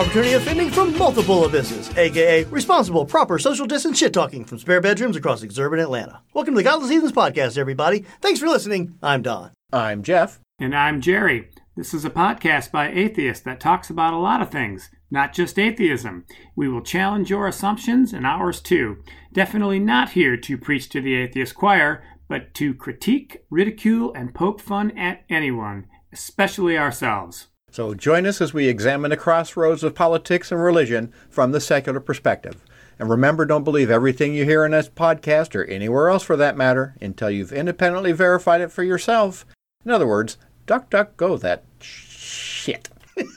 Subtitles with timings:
[0.00, 4.80] Equal opportunity offending from multiple abysses, aka responsible, proper social distance shit talking from spare
[4.80, 6.22] bedrooms across exurban Atlanta.
[6.32, 8.06] Welcome to the Godless Heathens podcast, everybody.
[8.22, 8.96] Thanks for listening.
[9.02, 9.50] I'm Don.
[9.74, 10.40] I'm Jeff.
[10.58, 11.50] And I'm Jerry.
[11.76, 15.58] This is a podcast by atheists that talks about a lot of things, not just
[15.58, 16.24] atheism.
[16.56, 19.04] We will challenge your assumptions and ours too.
[19.34, 24.60] Definitely not here to preach to the atheist choir, but to critique, ridicule, and poke
[24.60, 27.48] fun at anyone, especially ourselves.
[27.70, 32.00] So join us as we examine the crossroads of politics and religion from the secular
[32.00, 32.64] perspective.
[32.98, 36.56] And remember, don't believe everything you hear in this podcast or anywhere else for that
[36.56, 39.46] matter until you've independently verified it for yourself.
[39.84, 42.88] In other words, duck, duck, go that shit.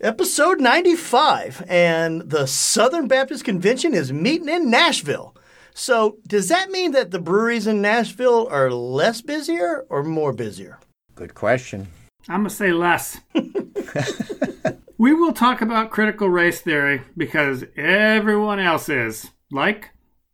[0.00, 5.36] Episode 95, and the Southern Baptist Convention is meeting in Nashville.
[5.74, 10.80] So, does that mean that the breweries in Nashville are less busier or more busier?
[11.14, 11.88] Good question.
[12.28, 13.20] I'm going to say less.
[14.98, 19.90] we will talk about critical race theory because everyone else is, like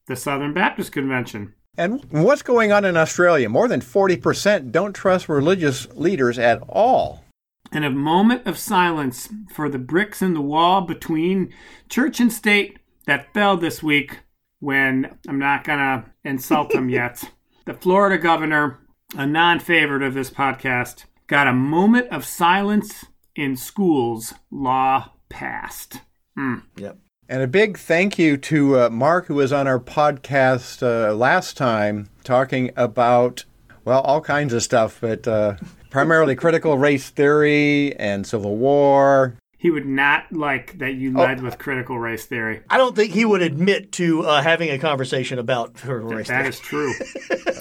[0.06, 1.54] the Southern Baptist Convention.
[1.76, 3.48] And what's going on in Australia?
[3.48, 7.24] More than 40% don't trust religious leaders at all.
[7.70, 11.52] And a moment of silence for the bricks in the wall between
[11.88, 14.18] church and state that fell this week
[14.58, 17.24] when I'm not going to insult him yet.
[17.64, 18.80] The Florida governor
[19.16, 26.00] a non favorite of this podcast, got a moment of silence in schools law passed.
[26.38, 26.62] Mm.
[26.76, 26.98] Yep.
[27.28, 31.56] And a big thank you to uh, Mark, who was on our podcast uh, last
[31.56, 33.44] time talking about,
[33.84, 35.56] well, all kinds of stuff, but uh,
[35.90, 41.42] primarily critical race theory and Civil War, he would not like that you led oh,
[41.42, 42.62] with critical race theory.
[42.70, 46.42] I don't think he would admit to uh, having a conversation about critical race that
[46.42, 46.48] theory.
[46.48, 46.94] Is true.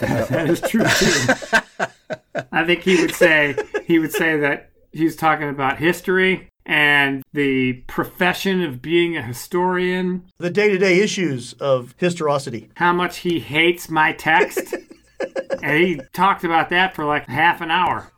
[0.00, 2.44] that is true too.
[2.52, 7.72] I think he would say he would say that he's talking about history and the
[7.88, 12.70] profession of being a historian, the day-to-day issues of historicity.
[12.76, 14.74] How much he hates my text.
[15.62, 18.12] and he talked about that for like half an hour.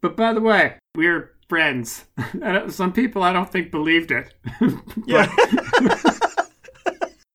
[0.00, 2.04] But by the way, we're friends.
[2.68, 4.34] Some people I don't think believed it.
[5.06, 5.32] yeah.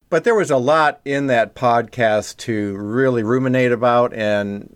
[0.09, 4.75] but there was a lot in that podcast to really ruminate about and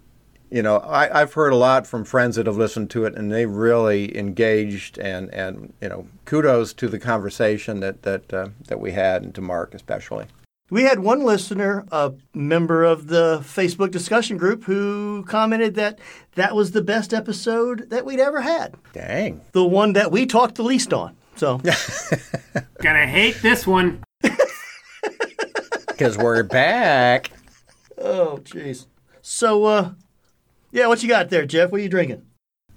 [0.50, 3.31] you know I, have heard a lot from friends that have listened to it and
[3.31, 8.79] they really engaged and and you know kudos to the conversation that that uh, that
[8.79, 10.28] we had and to mark especially
[10.70, 16.00] we had one listener, a member of the Facebook discussion group, who commented that
[16.36, 18.75] that was the best episode that we'd ever had.
[18.94, 19.42] Dang.
[19.52, 21.16] The one that we talked the least on.
[21.36, 21.62] So,
[22.81, 24.04] gonna hate this one.
[25.88, 27.31] Because we're back.
[27.98, 28.86] Oh, jeez.
[29.22, 29.92] So, uh,
[30.74, 31.72] yeah, what you got there, Jeff?
[31.72, 32.22] What are you drinking?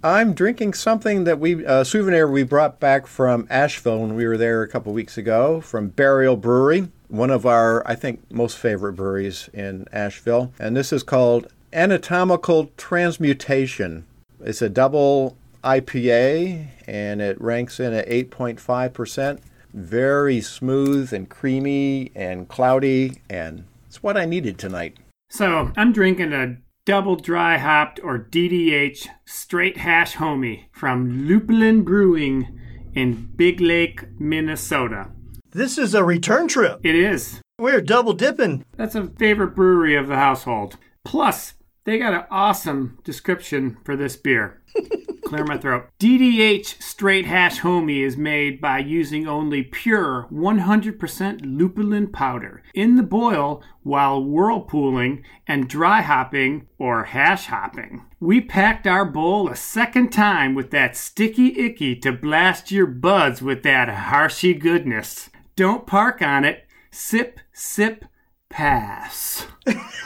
[0.04, 4.36] I'm drinking something that we a souvenir we brought back from Asheville when we were
[4.36, 8.94] there a couple weeks ago from Burial Brewery one of our, I think, most favorite
[8.94, 10.52] breweries in Asheville.
[10.58, 14.06] And this is called Anatomical Transmutation.
[14.40, 19.40] It's a double IPA and it ranks in at 8.5%.
[19.74, 24.96] Very smooth and creamy and cloudy, and it's what I needed tonight.
[25.28, 32.58] So I'm drinking a double dry hopped or DDH straight hash homie from Lupulin Brewing
[32.94, 35.08] in Big Lake, Minnesota.
[35.52, 36.80] This is a return trip.
[36.84, 37.40] It is.
[37.58, 38.66] We're double dipping.
[38.76, 40.76] That's a favorite brewery of the household.
[41.06, 41.54] Plus,
[41.84, 44.62] they got an awesome description for this beer.
[45.24, 45.86] Clear my throat.
[45.98, 53.02] DDH Straight Hash Homie is made by using only pure 100% lupulin powder in the
[53.02, 58.04] boil while whirlpooling and dry hopping or hash hopping.
[58.20, 63.40] We packed our bowl a second time with that sticky icky to blast your buds
[63.40, 65.30] with that harshy goodness.
[65.58, 66.68] Don't park on it.
[66.92, 68.04] Sip, sip,
[68.48, 69.44] pass.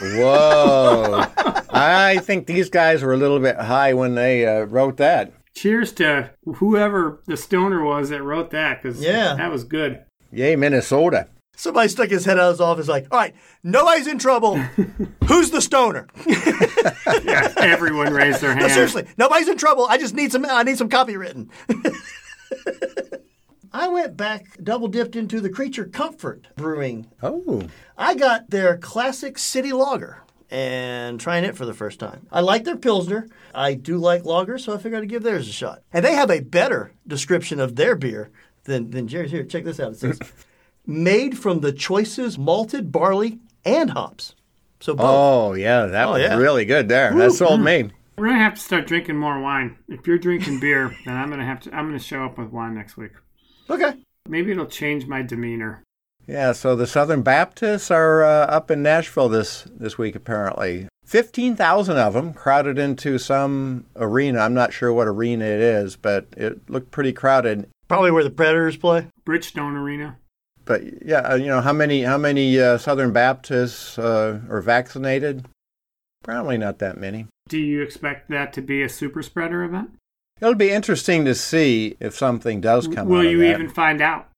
[0.01, 1.25] Whoa.
[1.69, 5.31] I think these guys were a little bit high when they uh, wrote that.
[5.53, 9.35] Cheers to whoever the stoner was that wrote that because yeah.
[9.35, 10.03] that was good.
[10.31, 11.27] Yay, Minnesota.
[11.55, 14.57] Somebody stuck his head out of his office like, all right, nobody's in trouble.
[15.27, 16.07] Who's the stoner?
[17.25, 18.73] Yeah, everyone raised their No, hand.
[18.73, 19.85] seriously, nobody's in trouble.
[19.87, 20.45] I just need some.
[20.45, 21.49] I need some copy written.
[23.73, 27.07] I went back, double dipped into the Creature Comfort Brewing.
[27.23, 27.63] Oh,
[27.97, 30.21] I got their classic City Lager
[30.51, 32.27] and trying it for the first time.
[32.31, 33.27] I like their Pilsner.
[33.55, 35.81] I do like lagers, so I figured I'd give theirs a shot.
[35.91, 38.29] And they have a better description of their beer
[38.65, 39.31] than, than Jerry's.
[39.31, 39.93] Here, check this out.
[39.93, 40.19] It says,
[40.85, 44.35] made from the choicest malted barley and hops.
[44.81, 45.05] So both.
[45.07, 46.35] oh yeah, that oh, was yeah.
[46.35, 47.11] really good there.
[47.15, 47.89] That sold me.
[48.17, 49.77] We're gonna have to start drinking more wine.
[49.87, 51.75] If you're drinking beer, then I'm gonna have to.
[51.75, 53.13] I'm gonna show up with wine next week.
[53.69, 53.93] Okay.
[54.27, 55.83] Maybe it'll change my demeanor.
[56.25, 60.87] Yeah, so the Southern Baptists are uh, up in Nashville this this week apparently.
[61.05, 64.39] 15,000 of them crowded into some arena.
[64.39, 67.69] I'm not sure what arena it is, but it looked pretty crowded.
[67.89, 69.07] Probably where the Predators play.
[69.25, 70.17] Bridgestone Arena.
[70.65, 75.45] But yeah, uh, you know, how many how many uh, Southern Baptists uh, are vaccinated?
[76.23, 77.27] Probably not that many.
[77.49, 79.91] Do you expect that to be a super spreader event?
[80.41, 83.51] It'll be interesting to see if something does come Will out of you that.
[83.51, 84.29] even find out?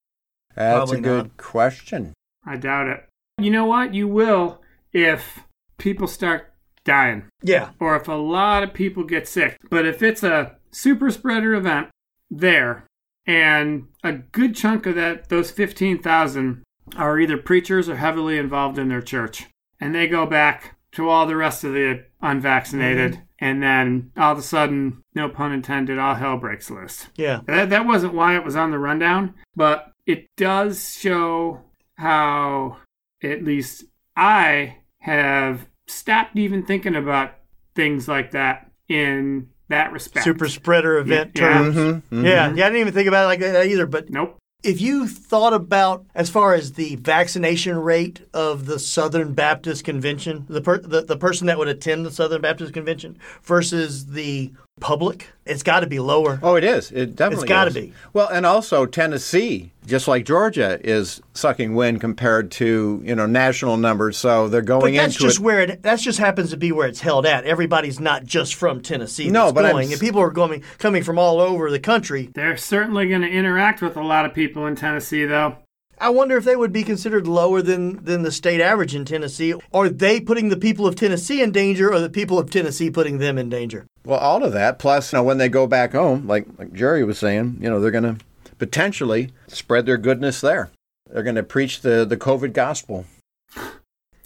[0.56, 1.38] That's Probably a good not.
[1.38, 2.13] question.
[2.45, 3.06] I doubt it.
[3.39, 3.94] You know what?
[3.94, 4.62] You will
[4.94, 5.39] if
[5.77, 6.53] people start
[6.86, 7.71] dying Yeah.
[7.80, 9.57] or if a lot of people get sick.
[9.69, 11.89] But if it's a super spreader event
[12.30, 12.86] there
[13.25, 16.63] and a good chunk of that those 15,000
[16.95, 19.47] are either preachers or heavily involved in their church
[19.80, 23.21] and they go back to all the rest of the unvaccinated mm-hmm.
[23.40, 27.08] And then all of a sudden no pun intended all hell breaks loose.
[27.16, 27.42] Yeah.
[27.48, 31.62] That, that wasn't why it was on the rundown, but it does show
[31.98, 32.78] how,
[33.24, 33.86] at least
[34.16, 37.32] I have stopped even thinking about
[37.76, 40.24] things like that in that respect.
[40.24, 41.64] Super spreader event Yeah.
[41.64, 41.74] Mm-hmm.
[41.80, 42.04] terms.
[42.12, 42.54] Mhm, Yeah.
[42.54, 42.66] Yeah.
[42.66, 43.86] I didn't even think about it like that either.
[43.88, 44.38] But Nope.
[44.66, 50.46] If you thought about as far as the vaccination rate of the Southern Baptist Convention,
[50.50, 55.30] the per, the, the person that would attend the Southern Baptist Convention versus the public,
[55.45, 56.39] it's got to be lower.
[56.44, 56.92] Oh, it is.
[56.92, 57.44] It definitely.
[57.44, 57.94] It's gotta be.
[58.13, 63.77] Well, and also Tennessee, just like Georgia, is sucking wind compared to you know national
[63.77, 64.18] numbers.
[64.18, 65.44] So they're But going that's into just it.
[65.44, 65.83] where it.
[65.83, 67.45] That just happens to be where it's held at.
[67.45, 69.30] Everybody's not just from Tennessee.
[69.30, 72.30] No, that's but I'm going, and people are going coming from all over the country.
[72.33, 75.57] They're certainly going to interact with a lot of people in Tennessee, though.
[76.00, 79.53] I wonder if they would be considered lower than than the state average in Tennessee.
[79.74, 83.18] Are they putting the people of Tennessee in danger, or the people of Tennessee putting
[83.18, 83.86] them in danger?
[84.03, 84.80] Well, all of that.
[84.80, 87.80] Plus, you know, when they go back home, like like Jerry was saying, you know,
[87.80, 88.25] they're going to
[88.57, 90.71] potentially spread their goodness there.
[91.09, 93.06] They're going to preach the the COVID gospel.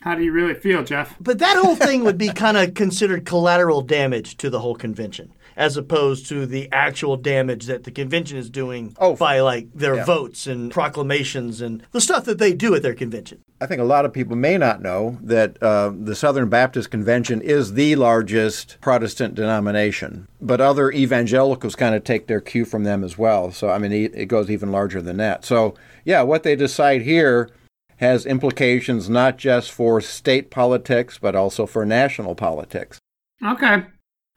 [0.02, 1.16] How do you really feel, Jeff?
[1.20, 5.34] But that whole thing would be kind of considered collateral damage to the whole convention,
[5.60, 9.98] as opposed to the actual damage that the convention is doing Oh, by like their
[9.98, 10.06] yeah.
[10.06, 13.42] votes and proclamations and the stuff that they do at their convention.
[13.60, 17.42] I think a lot of people may not know that uh, the Southern Baptist Convention
[17.42, 23.04] is the largest Protestant denomination, but other evangelicals kind of take their cue from them
[23.04, 23.52] as well.
[23.52, 25.44] So, I mean, it it goes even larger than that.
[25.44, 27.50] So, yeah, what they decide here
[27.98, 32.98] has implications not just for state politics, but also for national politics.
[33.46, 33.84] Okay.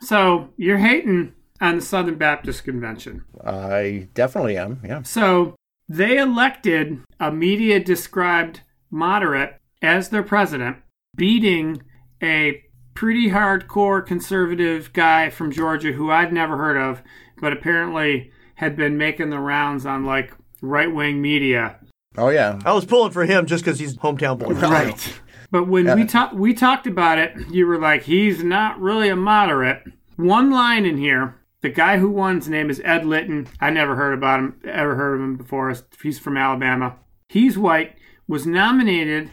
[0.03, 3.25] So you're hating on the Southern Baptist Convention.
[3.45, 5.03] I definitely am, yeah.
[5.03, 5.55] So
[5.89, 10.79] they elected a media described moderate as their president,
[11.17, 11.83] beating
[12.23, 12.63] a
[12.95, 17.03] pretty hardcore conservative guy from Georgia who I'd never heard of,
[17.41, 21.79] but apparently had been making the rounds on like right wing media.
[22.19, 22.59] Oh, yeah.
[22.65, 24.55] I was pulling for him just because he's hometown boy.
[25.53, 29.15] But when we talked we talked about it, you were like, he's not really a
[29.15, 29.85] moderate.
[30.17, 33.47] One line in here, the guy who won's name is Ed Litton.
[33.61, 35.73] I never heard about him, ever heard of him before.
[36.03, 36.97] He's from Alabama.
[37.29, 39.31] He's white, was nominated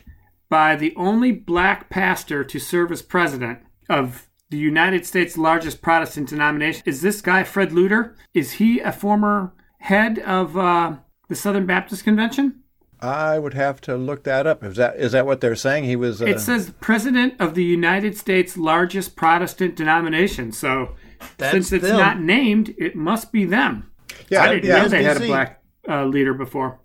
[0.49, 3.59] by the only black pastor to serve as president
[3.89, 6.83] of the United States' largest Protestant denomination.
[6.85, 8.15] Is this guy Fred Luter?
[8.33, 10.97] Is he a former head of uh,
[11.29, 12.63] the Southern Baptist Convention?
[13.01, 14.63] I would have to look that up.
[14.63, 15.85] Is that is that what they're saying?
[15.85, 16.21] He was.
[16.21, 20.51] Uh, It says president of the United States' largest Protestant denomination.
[20.51, 20.95] So
[21.37, 21.97] That's since it's them.
[21.97, 23.91] not named, it must be them.
[24.29, 24.81] yeah, I didn't yeah.
[24.81, 26.79] know they had a black uh, leader before.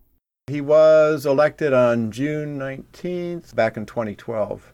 [0.46, 4.72] He was elected on June 19th, back in 2012.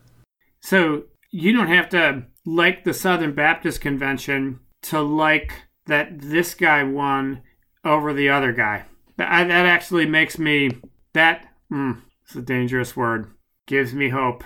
[0.60, 5.52] So you don't have to like the Southern Baptist Convention to like
[5.86, 7.42] that this guy won
[7.84, 8.84] over the other guy.
[9.16, 10.70] That, that actually makes me
[11.12, 11.46] that.
[11.72, 13.30] Mm, it's a dangerous word.
[13.66, 14.44] Gives me hope.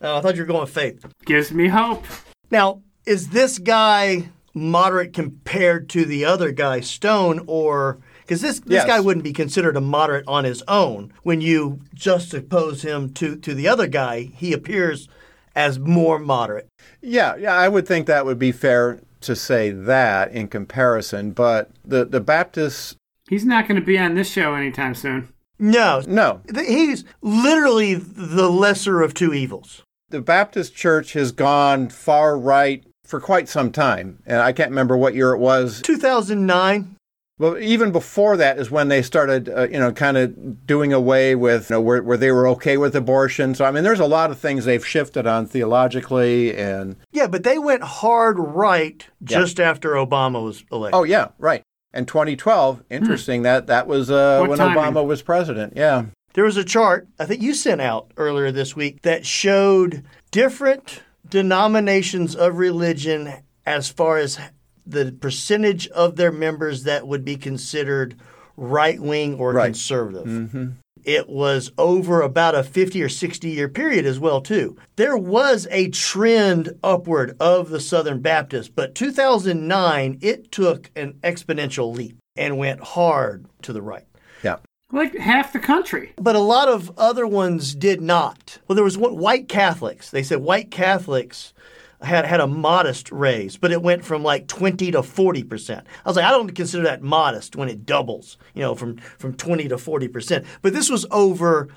[0.00, 1.04] Oh, I thought you were going faith.
[1.24, 2.04] Gives me hope.
[2.50, 8.78] Now, is this guy moderate compared to the other guy, Stone, or Because this this
[8.82, 8.86] Yes.
[8.86, 11.12] guy wouldn't be considered a moderate on his own.
[11.22, 15.08] When you juxtapose him to to the other guy, he appears
[15.54, 16.66] as more moderate.
[17.00, 21.30] Yeah, yeah, I would think that would be fair to say that in comparison.
[21.30, 22.96] But the the Baptists,
[23.28, 25.28] He's not going to be on this show anytime soon.
[25.58, 29.82] No, no, he's literally the lesser of two evils.
[30.10, 34.96] the Baptist Church has gone far right for quite some time, and I can't remember
[34.96, 35.80] what year it was.
[35.82, 36.92] 2009.
[37.38, 41.34] Well, even before that is when they started, uh, you know, kind of doing away
[41.34, 43.54] with, you know, where, where they were okay with abortion.
[43.54, 47.44] So, I mean, there's a lot of things they've shifted on theologically, and Yeah, but
[47.44, 50.98] they went hard right just after Obama was elected.
[50.98, 51.62] oh yeah, right.
[51.96, 54.76] And 2012, interesting that that was uh, when timing?
[54.76, 55.72] Obama was president.
[55.74, 56.04] Yeah.
[56.34, 61.02] There was a chart I think you sent out earlier this week that showed different
[61.26, 63.32] denominations of religion
[63.64, 64.38] as far as
[64.86, 68.14] the percentage of their members that would be considered
[68.58, 69.66] right wing or Right.
[69.68, 70.74] conservative.
[71.06, 74.76] It was over about a 50 or 60 year period as well too.
[74.96, 81.94] There was a trend upward of the Southern Baptists, but 2009 it took an exponential
[81.94, 84.04] leap and went hard to the right.
[84.42, 84.56] Yeah.
[84.90, 86.12] Like half the country.
[86.16, 88.58] But a lot of other ones did not.
[88.66, 90.10] Well, there was one, white Catholics.
[90.10, 91.54] They said white Catholics
[92.02, 95.86] had had a modest raise, but it went from like 20 to 40 percent.
[96.04, 99.34] I was like, I don't consider that modest when it doubles, you know, from from
[99.34, 100.46] 20 to 40 percent.
[100.62, 101.68] But this was over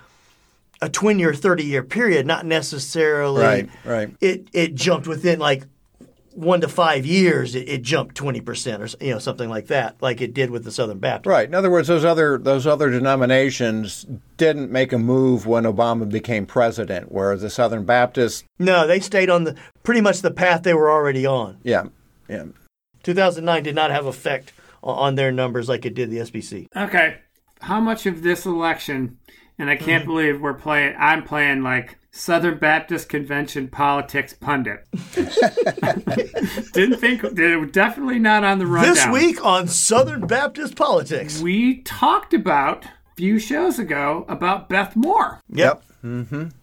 [0.82, 3.44] a 20 or 30 year period, not necessarily.
[3.44, 4.16] Right, right.
[4.22, 5.66] It it jumped within like
[6.34, 7.56] one to five years.
[7.56, 10.64] It, it jumped 20 percent, or you know, something like that, like it did with
[10.64, 11.30] the Southern Baptist.
[11.30, 11.48] Right.
[11.48, 14.06] In other words, those other those other denominations
[14.38, 19.30] didn't make a move when Obama became president, whereas the Southern Baptists, No, they stayed
[19.30, 21.58] on the pretty much the path they were already on.
[21.64, 21.86] yeah,
[22.28, 22.46] yeah.
[23.04, 24.52] 2009 did not have effect
[24.84, 26.68] on their numbers like it did the SBC.
[26.76, 27.18] Okay.
[27.62, 29.18] How much of this election,
[29.58, 30.12] and I can't mm-hmm.
[30.12, 34.88] believe we're playing, I'm playing like Southern Baptist Convention politics pundit.
[36.74, 38.94] Didn't think, they're definitely not on the rundown.
[38.94, 41.40] This week on Southern Baptist Politics.
[41.42, 45.84] we talked about a few shows ago about Beth Moore Yep.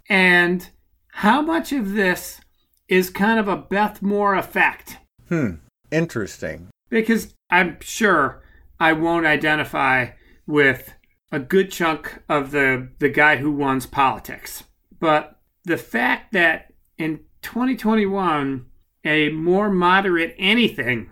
[0.08, 0.68] and
[1.08, 2.40] how much of this
[2.88, 4.98] is kind of a Beth Moore effect.
[5.28, 5.54] Hmm.
[5.92, 6.68] Interesting.
[6.90, 8.42] because I'm sure
[8.80, 10.08] I won't identify
[10.46, 10.92] with
[11.32, 14.64] a good chunk of the the guy who runs politics.
[14.98, 15.35] But
[15.66, 18.64] the fact that in 2021
[19.04, 21.10] a more moderate anything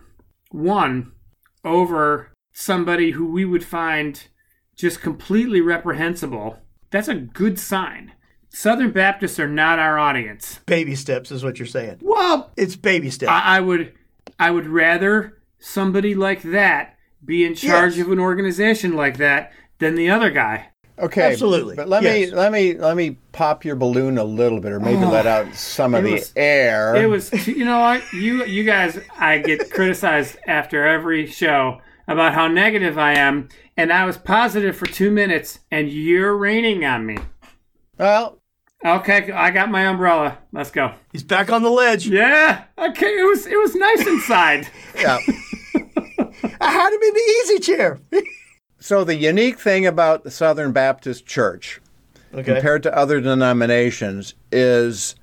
[0.53, 1.13] won
[1.65, 4.29] over somebody who we would find
[4.77, 6.59] just completely reprehensible,
[6.91, 8.13] that's a good sign.
[8.49, 10.61] Southern Baptists are not our audience.
[10.67, 11.99] Baby steps is what you're saying.
[12.03, 13.31] Well, It's baby steps.
[13.31, 13.93] I, I would
[14.39, 18.07] I would rather somebody like that be in charge Yes.
[18.07, 20.69] of an organization like that than the other guy.
[20.97, 22.31] Okay, Absolutely, But let yes.
[22.31, 25.11] me let me let me pop your balloon a little bit, or maybe oh.
[25.11, 26.95] let out some of It the was- air.
[26.95, 32.35] It was you know what you you guys I get criticized after every show about
[32.35, 37.05] how negative I am, and I was positive for two minutes, and you're raining on
[37.07, 37.19] me.
[37.99, 38.39] well.
[38.87, 40.37] Okay, I got my umbrella.
[40.53, 40.93] Let's go.
[41.11, 42.07] He's back on the ledge.
[42.07, 42.65] Yeah.
[42.77, 43.19] Okay.
[43.19, 44.69] It was it was nice inside.
[45.01, 45.19] Yeah.
[46.61, 47.99] I had him in the easy chair.
[48.85, 51.81] So the unique thing about the Southern Baptist Church
[52.35, 52.43] okay.
[52.43, 55.15] compared to other denominations is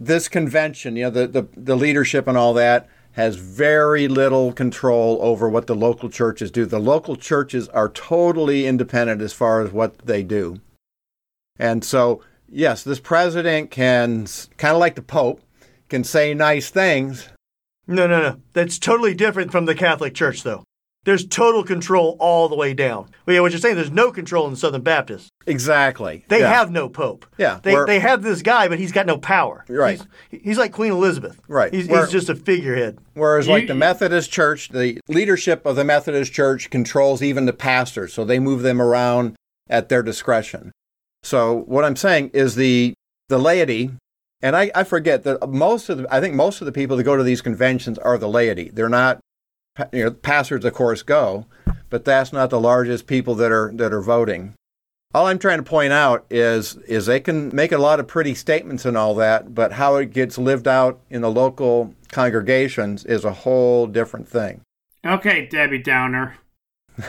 [0.00, 5.20] this convention, you know, the, the, the leadership and all that has very little control
[5.20, 6.66] over what the local churches do.
[6.66, 10.60] The local churches are totally independent as far as what they do.
[11.56, 15.40] And so, yes, this president can, kind of like the Pope,
[15.88, 17.28] can say nice things.
[17.86, 18.40] No, no, no.
[18.54, 20.64] That's totally different from the Catholic Church, though.
[21.04, 23.08] There's total control all the way down.
[23.24, 25.30] Well, yeah, what you're saying, there's no control in the Southern Baptists.
[25.46, 26.24] Exactly.
[26.28, 26.52] They Yeah.
[26.52, 27.24] have no pope.
[27.38, 29.64] Yeah, They, they have this guy, but he's got no power.
[29.68, 30.02] Right.
[30.30, 31.40] He's, he's like Queen Elizabeth.
[31.48, 31.72] Right.
[31.72, 32.98] He's, We're- he's just a figurehead.
[33.14, 38.12] Whereas, like the Methodist Church, the leadership of the Methodist Church controls even the pastors,
[38.12, 39.34] so they move them around
[39.70, 40.72] at their discretion.
[41.22, 42.94] So, what I'm saying is the
[43.28, 43.90] the laity,
[44.40, 47.02] and I, I forget that most of the, I think most of the people that
[47.02, 48.70] go to these conventions are the laity.
[48.72, 49.20] They're not, pa-
[49.92, 51.46] you know, pastors, of course, go,
[51.90, 54.54] but that's not the largest people that are that are voting.
[55.14, 58.34] All I'm trying to point out is is they can make a lot of pretty
[58.34, 63.24] statements and all that, but how it gets lived out in the local congregations is
[63.24, 64.60] a whole different thing.
[65.04, 66.36] Okay, Debbie Downer.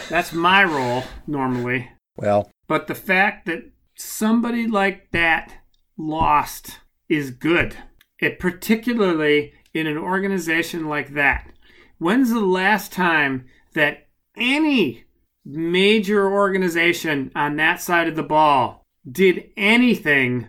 [0.09, 1.89] That's my role normally.
[2.15, 5.53] Well, But the fact that somebody like that
[5.97, 7.75] lost is good.
[8.19, 11.48] It particularly in an organization like that.
[11.99, 15.05] When's the last time that any
[15.45, 20.47] major organization on that side of the ball did anything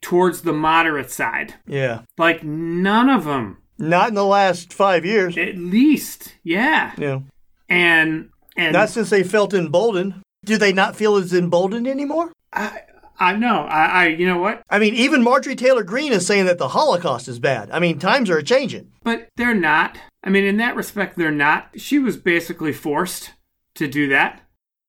[0.00, 1.54] towards the moderate side.
[1.66, 2.02] Yeah.
[2.18, 3.58] Like none of them.
[3.78, 5.36] Not in the last five years.
[5.36, 6.92] At least, yeah.
[6.98, 7.20] Yeah.
[7.68, 10.22] And and Not since they felt emboldened.
[10.44, 12.32] Do they not feel as emboldened anymore?
[12.52, 12.82] I
[13.18, 13.62] I know.
[13.62, 14.62] I, I you know what?
[14.68, 17.70] I mean, even Marjorie Taylor Greene is saying that the Holocaust is bad.
[17.70, 18.90] I mean, times are changing.
[19.02, 19.98] But they're not.
[20.22, 21.70] I mean, in that respect, they're not.
[21.76, 23.32] She was basically forced
[23.74, 24.40] to do that.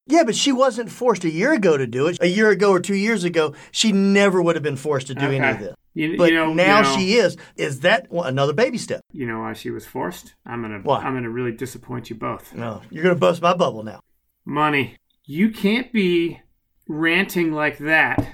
[0.07, 2.17] Yeah, but she wasn't forced a year ago to do it.
[2.21, 5.25] A year ago or two years ago, she never would have been forced to do
[5.25, 5.75] any of this.
[5.95, 7.37] You, But you know, now you know, she is.
[7.55, 9.01] Is that another baby step?
[9.13, 10.35] You know why she was forced?
[10.45, 10.79] I'm gonna.
[10.79, 10.99] Why?
[10.99, 12.53] I'm gonna really disappoint you both.
[12.53, 14.01] No, you're going to bust my bubble now.
[14.45, 14.97] Money.
[15.23, 16.41] You can't be
[16.87, 18.27] ranting like that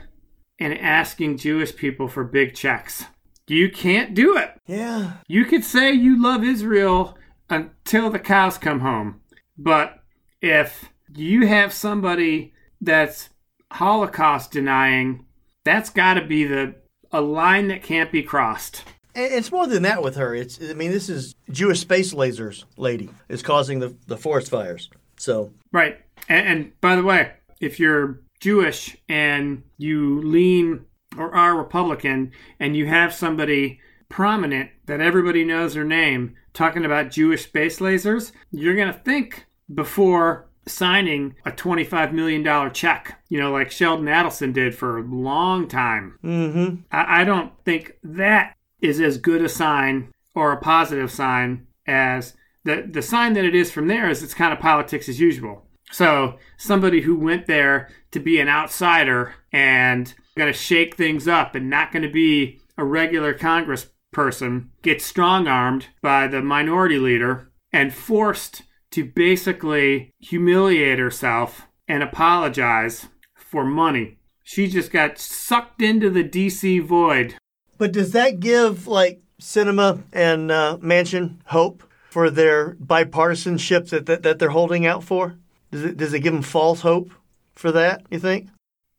[0.60, 3.06] and asking Jewish people for big checks.
[3.48, 4.52] You can't do it.
[4.66, 5.14] Yeah.
[5.28, 7.18] You could say you love Israel
[7.50, 9.22] until the cows come home.
[9.58, 10.00] But
[10.42, 13.30] if you have somebody that's
[13.72, 15.26] Holocaust denying,
[15.64, 16.76] that's got to be the
[17.12, 18.84] a line that can't be crossed.
[19.14, 20.34] It's more than that with her.
[20.34, 24.90] It's I mean, this is Jewish space lasers lady is causing the, the forest fires.
[25.18, 26.00] So, Right.
[26.30, 30.86] And, and by the way, if you're Jewish and you lean
[31.18, 33.80] or are Republican and you have somebody
[34.10, 39.46] prominent that everybody knows their name talking about Jewish space lasers, you're going to think
[39.74, 45.68] before signing a $25 million check, you know, like Sheldon Adelson did for a long
[45.68, 46.20] time.
[46.24, 46.82] mm-hmm.
[46.92, 52.36] I, I don't think that is as good a sign or a positive sign as
[52.64, 55.66] the the sign that it is from there is it's kind of politics as usual.
[55.92, 61.56] So somebody who went there to be an outsider and going to shake things up
[61.56, 66.98] and not going to be a regular Congress person gets strong armed by the minority
[66.98, 74.18] leader and forced to basically humiliate herself and apologize for money.
[74.44, 77.36] She just got sucked into the DC void
[77.78, 84.24] But does that give like Sinema and uh, Manchin hope for their bipartisanship that, that
[84.24, 85.38] that they're holding out for?
[85.72, 87.12] Does it does it give them false hope
[87.56, 88.04] for that?
[88.10, 88.50] You think?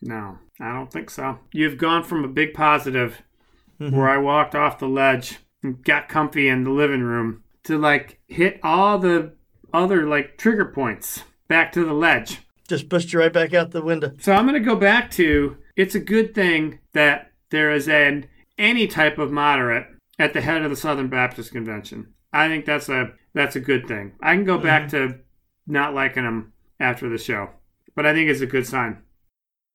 [0.00, 1.38] No, I don't think so.
[1.52, 3.22] You've gone from a big positive
[3.80, 3.96] mm-hmm.
[3.96, 8.18] where I walked off the ledge and got comfy in the living room to like
[8.26, 9.32] hit all the
[9.72, 12.40] other like trigger points back to the ledge.
[12.68, 14.12] Just pushed you right back out the window.
[14.18, 18.26] So I'm going to go back to it's a good thing that there is an
[18.58, 19.86] any type of moderate
[20.18, 22.14] at the head of the Southern Baptist Convention.
[22.32, 24.12] I think that's a that's a good thing.
[24.20, 25.12] I can go back mm-hmm.
[25.12, 25.18] to
[25.66, 26.51] not liking them
[26.82, 27.50] after the show,
[27.94, 28.98] but I think it's a good sign.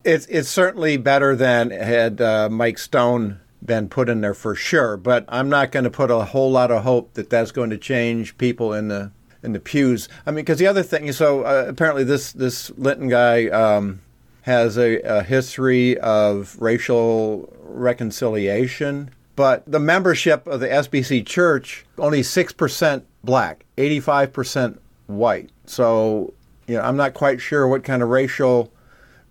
[0.04, 4.96] It's it's certainly better than had uh, Mike Stone been put in there for sure.
[4.96, 7.78] But I'm not going to put a whole lot of hope that that's going to
[7.78, 9.10] change people in the
[9.42, 10.08] in the pews.
[10.26, 14.00] I mean, because the other thing, so uh, apparently this this Litton guy um,
[14.42, 22.22] has a, a history of racial reconciliation, but the membership of the SBC Church only
[22.22, 25.50] six percent black, eighty five percent white.
[25.66, 26.34] So
[26.68, 28.72] you know, I'm not quite sure what kind of racial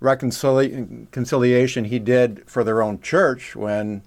[0.02, 4.02] reconcili- conciliation he did for their own church when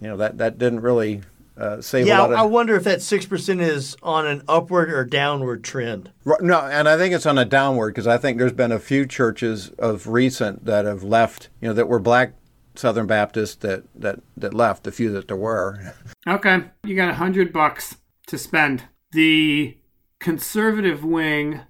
[0.00, 1.22] you know that that didn't really
[1.56, 4.42] uh, save Yeah, a lot of I wonder if that six percent is on an
[4.48, 6.10] upward or downward trend.
[6.26, 8.78] R- no and i think it's on a downward because i think there's been a
[8.80, 12.34] few churches of recent that have left you know that were black
[12.74, 15.94] southern baptists that that that left the few that there were
[16.26, 18.84] Okay, you got a hundred bucks to spend.
[19.12, 19.76] The
[20.20, 21.60] conservative wing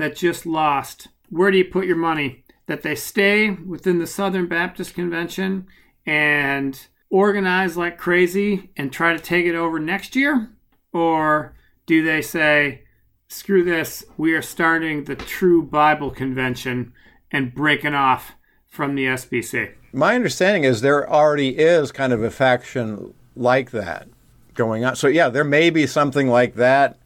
[0.00, 1.08] that just lost.
[1.28, 2.44] Where do you put your money?
[2.66, 5.66] That they stay within the Southern Baptist Convention
[6.06, 10.50] and organize like crazy and try to take it over next year,
[10.92, 11.54] or
[11.86, 12.82] do they say,
[13.28, 14.04] "Screw this!
[14.16, 16.92] We are starting the true Bible Convention
[17.32, 18.32] and breaking off
[18.68, 24.08] from the SBC." my understanding is there already is kind of a faction like that
[24.54, 26.98] going on so yeah there may be something like that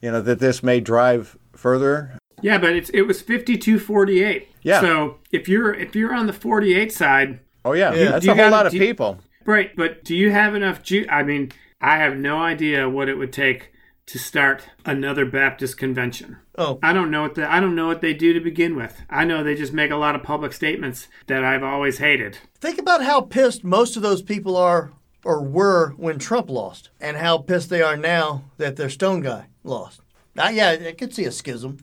[0.00, 4.22] you know that this may drive further Yeah, but it's it was fifty two forty
[4.22, 4.48] eight.
[4.62, 4.80] Yeah.
[4.80, 8.10] So if you're if you're on the forty eight side, oh yeah, Yeah.
[8.12, 9.74] that's a whole gotta- lot of you- people right?
[9.76, 11.04] But do you have enough Jew?
[11.10, 11.50] I mean,
[11.80, 13.70] I have no idea what it would take
[14.06, 16.36] to start another Baptist convention.
[16.58, 19.02] Oh, I don't know what the I don't know what they do to begin with.
[19.10, 22.38] I know they just make a lot of public statements that I've always hated.
[22.60, 24.92] think about how pissed most of those people are
[25.24, 29.46] or were when Trump lost, and how pissed they are now that their Stone guy
[29.64, 30.00] lost.
[30.36, 31.78] Uh, yeah, I could see a schism.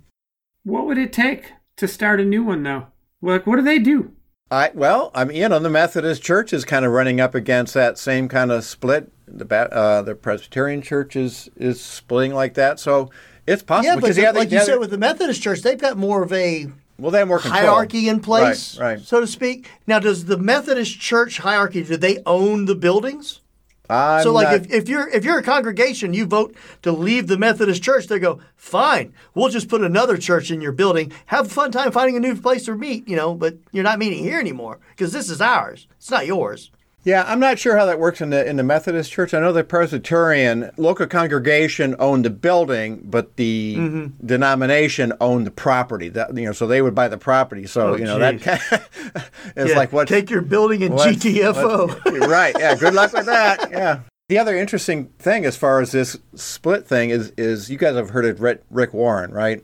[0.70, 2.88] What would it take to start a new one though?
[3.22, 4.12] Like, what do they do?
[4.52, 7.74] I well, I mean, you know, the Methodist Church is kind of running up against
[7.74, 9.12] that same kind of split.
[9.28, 12.80] The uh, the Presbyterian Church is is splitting like that.
[12.80, 13.10] So
[13.48, 15.42] It's possible Yeah, but because the- the other, like you other- said with the Methodist
[15.42, 16.68] Church, they've got more of a
[17.00, 17.62] well, they have more control.
[17.62, 19.00] hierarchy in place, Right, right.
[19.02, 19.70] so to speak.
[19.88, 23.40] Now, does the Methodist Church hierarchy do they own the buildings?
[23.90, 27.28] I'm so, like, not- if, if you're if you're a congregation, you vote to leave
[27.28, 31.12] the Methodist Church, they go, fine, we'll just put another church in your building.
[31.28, 33.34] Have a fun time finding a new place to meet, you know.
[33.34, 35.88] But you're not meeting here anymore because this is ours.
[35.98, 36.72] It's not yours.
[37.06, 39.34] Yeah, I'm not sure how that works in the in the Methodist Church.
[39.34, 44.26] I know the Presbyterian local congregation owned the building, but the Mm-hmm.
[44.28, 46.10] denomination owned the property.
[46.10, 47.66] That you know, so they would buy the property.
[47.68, 48.44] So Oh, you know geez.
[48.44, 48.90] that
[49.56, 51.88] it's Yeah, like what take your building and what- GTFO.
[52.20, 52.56] what- right?
[52.60, 52.76] Yeah.
[52.76, 53.72] Good luck with that.
[53.72, 54.02] Yeah.
[54.28, 58.10] The other interesting thing, as far as this split thing, is is you guys have
[58.12, 59.64] heard of Rick, Rick Warren, right?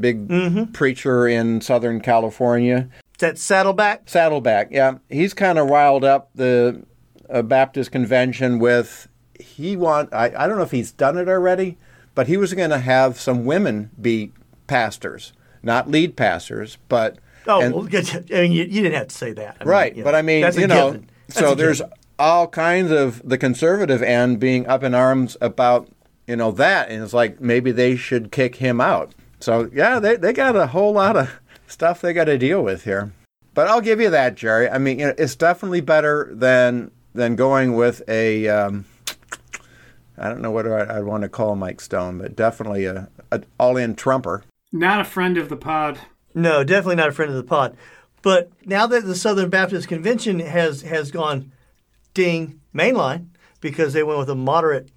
[0.00, 0.72] Big Mm-hmm.
[0.72, 2.88] preacher in Southern California.
[3.20, 4.08] That Saddleback.
[4.08, 4.98] Saddleback, yeah.
[5.08, 6.82] He's kind of riled up the
[7.30, 11.78] uh, Baptist convention with he want I, I don't know if he's done it already,
[12.14, 14.32] but he was going to have some women be
[14.66, 17.88] pastors, not lead pastors, but Oh, and- well.
[17.90, 19.56] I mean, you, you didn't have to say that.
[19.60, 19.96] I right.
[19.96, 21.94] you But know, I mean, you know, so there's given.
[22.18, 25.88] all kinds of the conservative end being up in arms about
[26.26, 29.14] you know that, and it's like maybe they should kick him out.
[29.40, 32.84] So yeah, they they got a whole lot of stuff they got to deal with
[32.84, 33.12] here.
[33.54, 34.68] But I'll give you that, Jerry.
[34.68, 38.48] I mean, you know, it's definitely better than than going with a.
[38.48, 38.84] Um,
[40.16, 43.42] I don't know what I, I'd want to call Mike Stone, but definitely a, a
[43.58, 44.44] all-in trumper.
[44.70, 45.98] Not a friend of the pod.
[46.34, 47.76] No, definitely not a friend of the pod.
[48.22, 51.52] But now that the Southern Baptist Convention has has gone
[52.14, 53.28] ding mainline
[53.60, 54.90] because they went with a moderate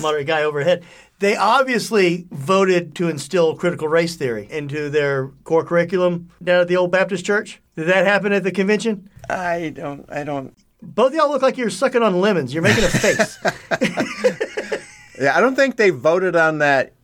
[0.00, 0.84] moderate guy overhead,
[1.20, 6.76] they obviously voted to instill critical race theory into their core curriculum down at the
[6.76, 7.60] old Baptist church.
[7.76, 9.08] Did that happen at the convention?
[9.28, 10.04] I don't.
[10.10, 10.54] I don't.
[10.82, 12.52] Both of y'all look like you're sucking on lemons.
[12.52, 13.38] You're making a face.
[15.20, 16.94] Yeah, I don't think they voted on that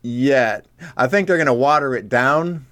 [0.00, 0.66] yet.
[0.96, 2.66] I think they're going to water it down.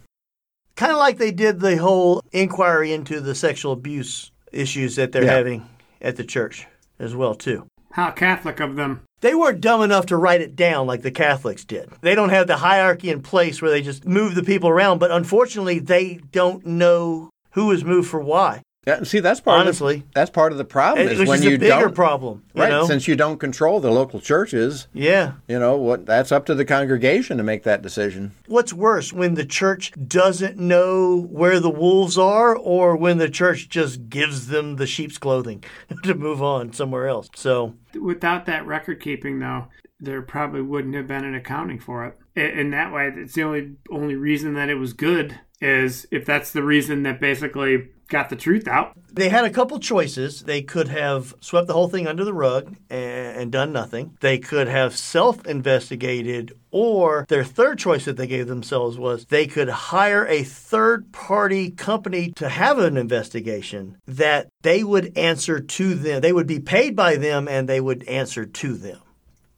[0.77, 5.25] kind of like they did the whole inquiry into the sexual abuse issues that they're
[5.25, 5.33] Yeah.
[5.39, 5.69] having
[6.01, 6.69] at the church
[7.01, 7.67] as well too.
[7.91, 9.01] How Catholic of them.
[9.23, 11.89] They weren't dumb enough to write it down like the Catholics did.
[12.01, 15.13] They don't have the hierarchy in place where they just move the people around, but
[15.13, 18.63] unfortunately they don't know who is moved for why.
[18.87, 19.97] Yeah, see, that's part Honestly.
[19.97, 21.95] Of the, that's part of the problem is Which when is you a bigger don't
[21.95, 22.43] problem.
[22.53, 22.85] You right know?
[22.87, 24.89] since you don't control the local churches.
[24.93, 25.35] yeah.
[25.47, 26.05] You know what?
[26.05, 28.33] That's up to the congregation to make that decision.
[28.49, 33.69] What's worse, when the church doesn't know where the wolves are, or when the church
[33.69, 35.63] just gives them the sheep's clothing
[36.03, 37.29] to move on somewhere else?
[37.37, 39.67] So, Without that record keeping, though,
[40.01, 42.19] there probably wouldn't have been an accounting for it.
[42.37, 46.25] I- In that way, it's the only only reason that it was good is if
[46.27, 48.93] that's the reason that basically got the truth out.
[49.11, 50.43] They had a couple choices.
[50.43, 54.17] They could have swept the whole thing under the rug and, and done nothing.
[54.21, 59.47] They could have self investigated, or their third choice that they gave themselves was they
[59.47, 65.95] could hire a third party company to have an investigation that they would answer to
[65.95, 66.21] them.
[66.21, 69.01] They would be paid by them and they would answer to them.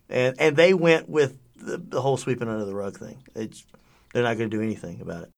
[0.08, 3.22] And, and they went with the, the whole sweeping under the rug thing.
[3.34, 3.66] It's,
[4.12, 5.30] they're not going to do anything about it.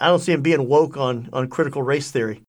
[0.00, 2.42] I don't see them being woke on, on critical race theory.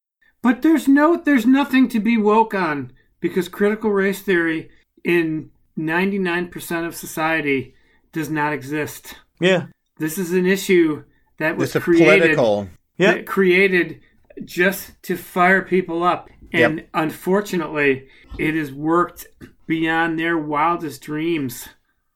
[0.45, 4.69] But there's no there's nothing to be woke on because critical race theory
[5.03, 7.73] in 99% of society
[8.11, 9.15] does not exist.
[9.39, 9.65] Yeah.
[9.97, 11.03] This is an issue
[11.39, 12.69] that was It's a created political.
[12.95, 13.13] Yeah.
[13.15, 14.01] that created
[14.43, 16.29] just to fire people up.
[16.53, 16.89] And Yep.
[16.93, 19.25] unfortunately, it has worked
[19.65, 21.69] beyond their wildest dreams.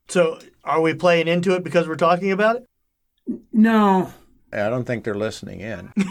[0.08, 3.40] So, are we playing into it because we're talking about it?
[3.52, 4.14] No.
[4.54, 5.92] I don't think they're listening in.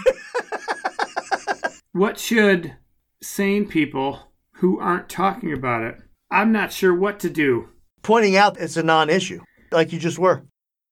[1.98, 2.76] What should
[3.20, 5.96] sane people who aren't talking about it?
[6.30, 7.70] I'm not sure what to do.
[8.02, 9.40] Pointing out it's a non issue,
[9.72, 10.44] like you just were.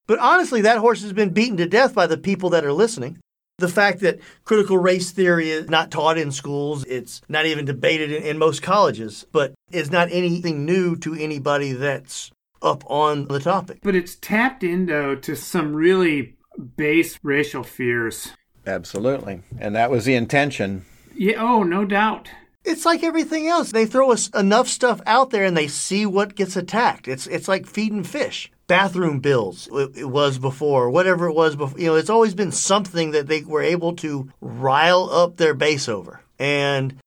[0.08, 3.18] But honestly, that horse has been beaten to death by the people that are listening.
[3.58, 8.10] The fact that critical race theory is not taught in schools, it's not even debated
[8.10, 13.38] in, in most colleges, but is not anything new to anybody that's up on the
[13.38, 13.78] topic.
[13.84, 16.34] But it's tapped into to some really
[16.76, 18.32] base racial fears.
[18.66, 20.84] Absolutely, and that was the intention.
[21.16, 22.30] Yeah, oh, no doubt.
[22.64, 23.70] It's like everything else.
[23.70, 27.06] They throw us enough stuff out there and they see what gets attacked.
[27.06, 28.50] It's it's like feeding fish.
[28.66, 31.78] Bathroom bills, it, it was before, whatever it was before.
[31.78, 35.88] You know, it's always been something that they were able to rile up their base
[35.88, 36.20] over.
[36.40, 36.98] And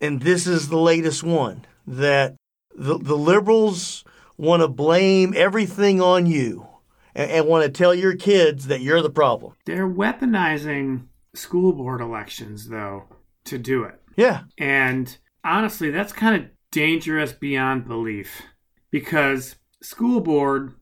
[0.00, 2.36] and this is the latest one that
[2.74, 4.04] the, the liberals
[4.36, 6.66] want to blame everything on you
[7.14, 9.54] and, and want to tell your kids that you're the problem.
[9.64, 13.04] They're weaponizing school board elections, though,
[13.44, 14.00] to do it.
[14.16, 14.42] Yeah.
[14.58, 18.42] And honestly, that's kind of dangerous beyond belief
[18.90, 20.74] because school board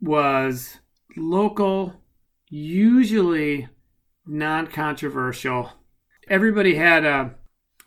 [0.00, 0.78] was
[1.16, 1.94] local,
[2.48, 3.68] usually
[4.26, 5.72] non-controversial.
[6.28, 7.34] Everybody had a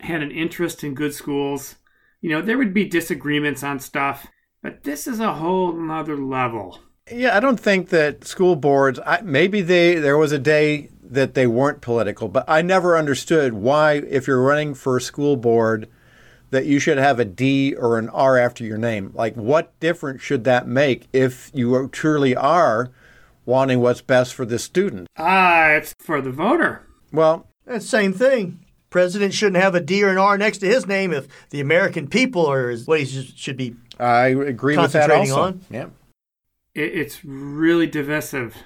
[0.00, 1.76] had an interest in good schools.
[2.20, 4.26] You know, there would be disagreements on stuff,
[4.62, 6.80] but this is a whole nother level.
[7.10, 8.98] Yeah, I don't think that school boards.
[9.04, 13.52] I, maybe they there was a day that they weren't political, but I never understood
[13.52, 15.88] why, if you're running for a school board,
[16.50, 19.10] that you should have a D or an R after your name.
[19.14, 22.90] Like, what difference should that make if you truly are
[23.44, 25.08] wanting what's best for the student?
[25.16, 26.82] Ah, it's for the voter.
[27.12, 28.64] Well, That's the same thing.
[28.90, 32.06] President shouldn't have a D or an R next to his name if the American
[32.08, 33.74] people are is what he should should be.
[33.98, 35.42] I agree with that Concentrating also.
[35.42, 35.60] on?
[35.70, 35.86] Yeah.
[36.74, 38.56] It, it's really divisive.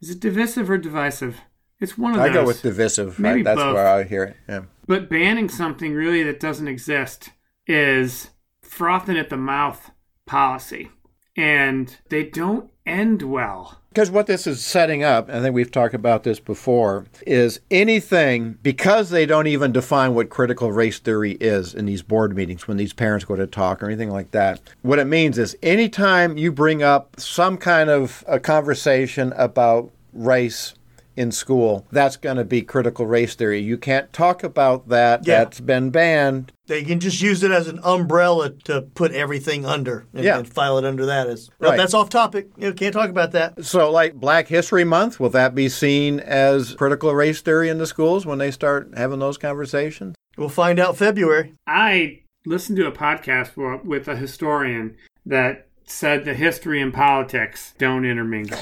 [0.00, 1.40] Is it divisive or divisive?
[1.80, 2.36] It's one of I those.
[2.36, 3.18] I go with divisive.
[3.18, 3.74] Maybe I, that's both.
[3.74, 4.36] where I hear it.
[4.48, 4.62] Yeah.
[4.86, 7.30] But banning something really that doesn't exist
[7.66, 8.30] is
[8.62, 9.90] frothing at the mouth
[10.24, 10.90] policy.
[11.36, 13.82] And they don't end well.
[13.90, 18.58] Because what this is setting up, I think we've talked about this before, is anything,
[18.62, 22.76] because they don't even define what critical race theory is in these board meetings when
[22.76, 24.60] these parents go to talk or anything like that.
[24.82, 30.74] What it means is anytime you bring up some kind of a conversation about race
[31.16, 33.60] in school, that's going to be critical race theory.
[33.60, 35.26] You can't talk about that.
[35.26, 35.38] Yeah.
[35.44, 36.52] That's been banned.
[36.66, 40.38] They can just use it as an umbrella to put everything under and, Yeah.
[40.38, 41.48] and file it under that as.
[41.60, 41.76] No, Right.
[41.76, 42.48] that's off topic.
[42.56, 43.64] You know, can't talk about that.
[43.64, 47.86] So, like Black History Month, will that be seen as critical race theory in the
[47.86, 50.14] schools when they start having those conversations?
[50.36, 51.54] We'll find out February.
[51.66, 58.04] I listened to a podcast with a historian that said the history and politics don't
[58.04, 58.58] intermingle.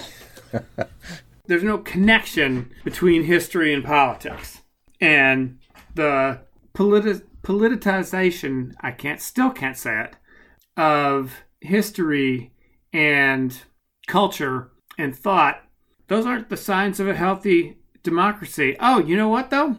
[1.46, 4.62] There's no connection between history and politics.
[5.00, 5.58] And
[5.94, 6.40] the
[6.74, 10.16] politi- politicization, I can't still can't say it,
[10.76, 12.52] of history
[12.92, 13.60] and
[14.06, 15.62] culture and thought,
[16.08, 18.76] those aren't the signs of a healthy democracy.
[18.80, 19.78] Oh, you know what though?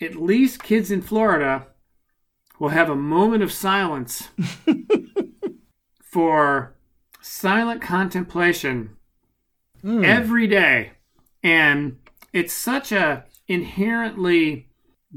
[0.00, 1.66] At least kids in Florida
[2.58, 4.28] will have a moment of silence
[6.02, 6.76] for
[7.20, 8.96] silent contemplation
[9.84, 10.02] Hmm.
[10.04, 10.92] every day.
[11.42, 11.98] And
[12.32, 14.68] it's such a inherently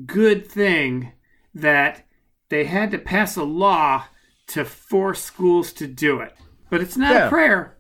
[0.05, 1.13] good thing
[1.53, 2.05] that
[2.49, 4.05] they had to pass a law
[4.47, 6.33] to force schools to do it.
[6.69, 7.27] But it's not Yeah.
[7.27, 7.77] a prayer.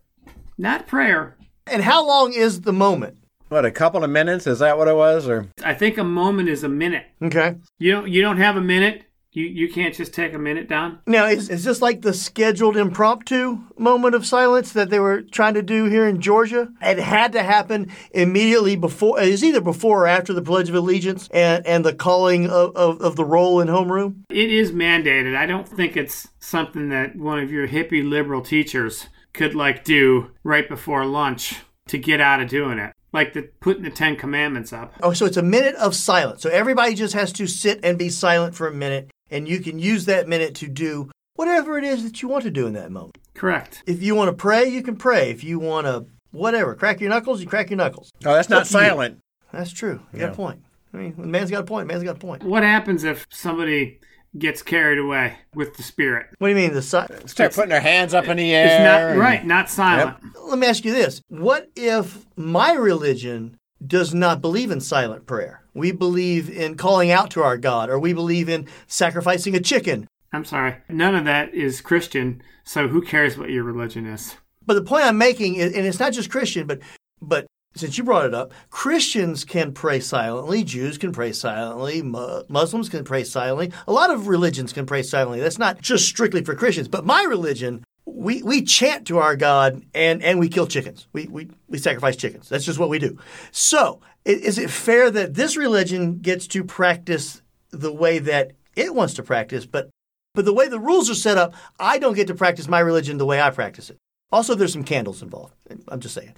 [0.57, 1.37] Not prayer.
[1.65, 3.17] And how long is the moment?
[3.49, 4.47] What, a couple of minutes?
[4.47, 5.27] Is that what it was?
[5.27, 7.05] Or I think a moment is a minute.
[7.21, 7.55] Okay.
[7.79, 9.03] You don't you don't have a minute.
[9.31, 10.99] You you can't just take a minute down.
[11.05, 15.53] Now, is, is this like the scheduled impromptu moment of silence that they were trying
[15.55, 16.69] to do here in Georgia?
[16.81, 20.75] It had to happen immediately before, it was either before or after the Pledge of
[20.75, 24.23] Allegiance and, and the calling of, of, of the roll in homeroom.
[24.29, 25.35] It is mandated.
[25.35, 30.31] I don't think it's something that one of your hippie liberal teachers could like do
[30.43, 32.93] right before lunch to get out of doing it.
[33.13, 34.93] Like the putting the Ten Commandments up.
[35.01, 36.41] Oh, so it's a minute of silence.
[36.41, 39.79] So everybody just has to sit and be silent for a minute, and you can
[39.79, 42.91] use that minute to do whatever it is that you want to do in that
[42.91, 43.17] moment.
[43.33, 43.83] Correct.
[43.85, 45.29] If you want to pray, you can pray.
[45.29, 48.11] If you want to, whatever, crack your knuckles, you crack your knuckles.
[48.25, 48.85] Oh, that's not to you.
[48.85, 49.19] silent.
[49.53, 50.01] That's true.
[50.13, 50.61] You got a point.
[50.93, 51.87] I mean, the man's got a point.
[51.87, 52.43] Man's got a point.
[52.43, 53.99] What happens if somebody
[54.37, 56.27] gets carried away with the spirit?
[56.39, 58.65] What do you mean the si- Start putting their hands up in the air.
[58.65, 60.17] It's not and- right, not silent.
[60.43, 61.21] Let me ask you this.
[61.29, 65.61] What if my religion does not believe in silent prayer?
[65.77, 70.07] We believe in calling out to our God, or we believe in sacrificing a chicken.
[70.33, 70.75] I'm sorry.
[70.89, 74.35] None of that is Christian, so who cares what your religion is?
[74.65, 76.79] But the point I'm making is, and it's not just Christian, but
[77.21, 82.43] but since you brought it up, Christians can pray silently, Jews can pray silently, Mu-
[82.49, 83.71] Muslims can pray silently.
[83.87, 85.39] A lot of religions can pray silently.
[85.39, 86.87] That's not just strictly for Christians.
[86.87, 91.07] But my religion, we, we chant to our God and, and we kill chickens.
[91.13, 92.49] We, we, we sacrifice chickens.
[92.49, 93.17] That's just what we do.
[93.51, 99.13] So, is it fair that this religion gets to practice the way that it wants
[99.15, 99.89] to practice, but
[100.33, 103.17] but the way the rules are set up, I don't get to practice my religion
[103.17, 103.97] the way I practice it.
[104.31, 105.55] Also, there's some candles involved.
[105.87, 106.33] I'm just saying.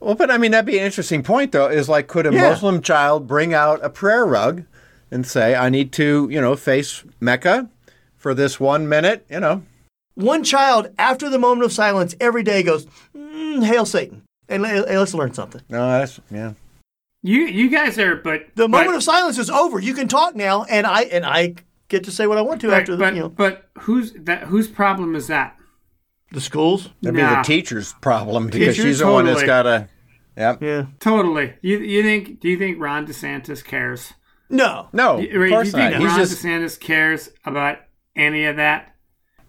[0.00, 1.68] Well, but I mean, that'd be an interesting point, though.
[1.68, 2.50] Is like, could a Yeah.
[2.50, 4.64] Muslim child bring out a prayer rug
[5.10, 7.68] and say, "I need to, you know, face Mecca
[8.16, 9.62] for this one minute," you know?
[10.14, 14.98] One child, after the moment of silence, every day goes, mm, "Hail Satan," and hey,
[14.98, 15.60] let's learn something.
[15.68, 16.54] No, that's yeah.
[17.26, 19.78] You you guys are but The but- moment of silence is over.
[19.80, 21.54] You can talk now, and I and I
[21.88, 24.12] get to say what I want to but, after the but, you know but whose
[24.20, 25.56] that whose problem is that?
[26.32, 26.90] the schools.
[27.02, 27.30] That'd Nah.
[27.30, 29.88] be the teacher's problem because Teacher, she's the one that's got to.
[30.36, 30.62] Yep.
[30.62, 30.86] Yeah.
[31.00, 31.54] Totally.
[31.62, 34.12] You you think do you think Ron DeSantis cares?
[34.50, 34.88] No.
[34.92, 36.02] No, You- of course you think not.
[36.06, 37.78] Ron just DeSantis cares about
[38.14, 38.94] any of that?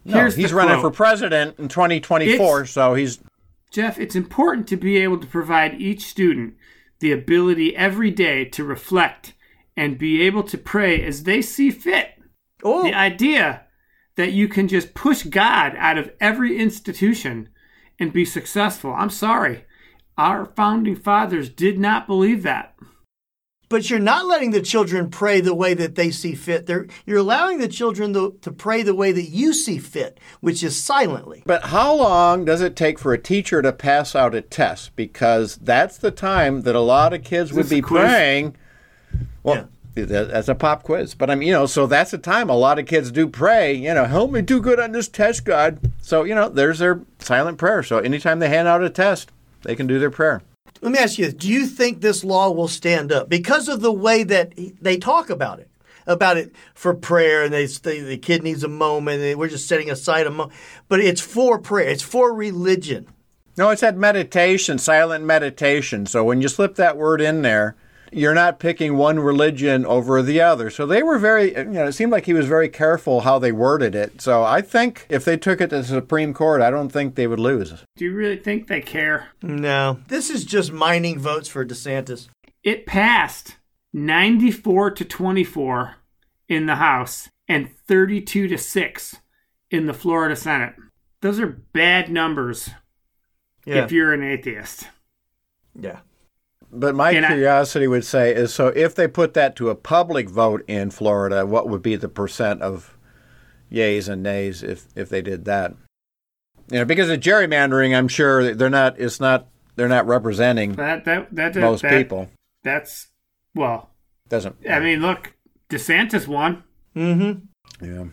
[0.05, 0.93] no, Here's he's the running quote.
[0.93, 3.19] for president in 2024, It's- so he's
[3.71, 6.53] Jeff, it's important to be able to provide each student
[6.99, 9.33] the ability every day to reflect
[9.75, 12.11] and be able to pray as they see fit.
[12.63, 13.65] Oh, The idea
[14.15, 17.49] that you can just push God out of every institution
[17.99, 18.93] and be successful.
[18.93, 19.65] I'm sorry.
[20.17, 22.75] Our founding fathers did not believe that.
[23.69, 26.65] But you're not letting the children pray the way that they see fit.
[26.65, 30.63] They're, you're allowing the children to, to pray the way that you see fit, which
[30.63, 31.43] is silently.
[31.45, 34.95] But how long does it take for a teacher to pass out a test?
[34.95, 38.55] Because that's the time that a lot of kids would be praying.
[39.43, 41.15] Well, that- that's a pop quiz.
[41.15, 43.73] But I mean, you know, so that's the time a lot of kids do pray.
[43.73, 45.79] You know, help me do good on this test, God.
[46.01, 47.81] So you know, there's their silent prayer.
[47.83, 49.31] So anytime they hand out a test,
[49.63, 50.41] they can do their prayer.
[50.81, 51.33] Let me ask you this.
[51.33, 55.29] Do you think this law will stand up because of the way that they talk
[55.29, 55.69] about it?
[56.05, 59.67] About it for prayer, and they, they the kid needs a moment, and we're just
[59.67, 60.57] setting aside a moment.
[60.87, 61.89] But it's for prayer.
[61.89, 63.07] It's for religion.
[63.57, 66.05] No, it said meditation, silent meditation.
[66.05, 67.75] So when you slip that word in there,
[68.11, 70.69] you're not picking one religion over the other.
[70.69, 73.51] So they were very, you know, it seemed like he was very careful how they
[73.51, 74.21] worded it.
[74.21, 77.27] So I think if they took it to the Supreme Court, I don't think they
[77.27, 77.73] would lose.
[77.95, 79.29] Do you really think they care?
[79.41, 82.27] No, this is just mining votes for DeSantis.
[82.63, 83.57] It passed
[83.93, 85.95] 94 to 24
[86.49, 89.15] in the House and 32 to 6
[89.71, 90.75] in the Florida Senate.
[91.21, 92.69] Those are bad numbers
[93.65, 94.87] Yeah, if you're an atheist.
[95.79, 95.99] yeah.
[96.71, 99.75] But my And I- curiosity would say is so if they put that to a
[99.75, 102.97] public vote in Florida, what would be the percent of
[103.71, 105.73] yays and nays if, if they did that?
[106.69, 108.99] You know, because of gerrymandering, I'm sure they're not.
[108.99, 109.47] It's not.
[109.77, 112.29] They're not representing That that that, that most that- people.
[112.63, 113.07] That's
[113.55, 113.89] well.
[114.27, 114.57] Doesn't.
[114.69, 115.33] I mean, look,
[115.69, 116.63] DeSantis won.
[116.95, 117.85] Mm-hmm.
[117.85, 118.05] Yeah.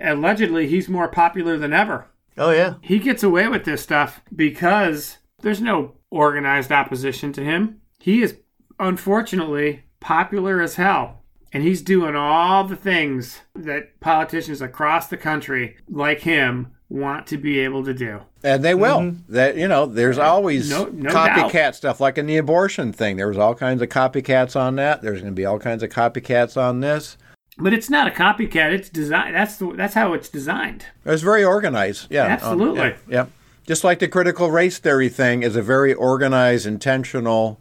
[0.00, 2.06] Allegedly, he's more popular than ever.
[2.36, 2.74] Oh yeah.
[2.80, 7.80] He gets away with this stuff because there's no organized opposition to him.
[7.98, 8.36] He is
[8.78, 11.22] unfortunately popular as hell.
[11.52, 17.38] And he's doing all the things that politicians across the country like him want to
[17.38, 18.20] be able to do.
[18.42, 19.14] And they will.
[19.28, 21.74] That you know, there's always No- no copycat doubt.
[21.74, 23.16] stuff, like in the abortion thing.
[23.16, 25.00] There was all kinds of copycats on that.
[25.00, 27.16] There's going to be all kinds of copycats on this.
[27.56, 28.72] But it's not a copycat.
[28.72, 29.34] It's designed.
[29.34, 30.84] That's the, that's how it's designed.
[31.04, 32.06] It's very organized.
[32.10, 32.80] Yeah, um, Absolutely.
[32.80, 33.26] yeah, yeah.
[33.68, 37.60] Just like the critical race theory thing is a very organized, intentional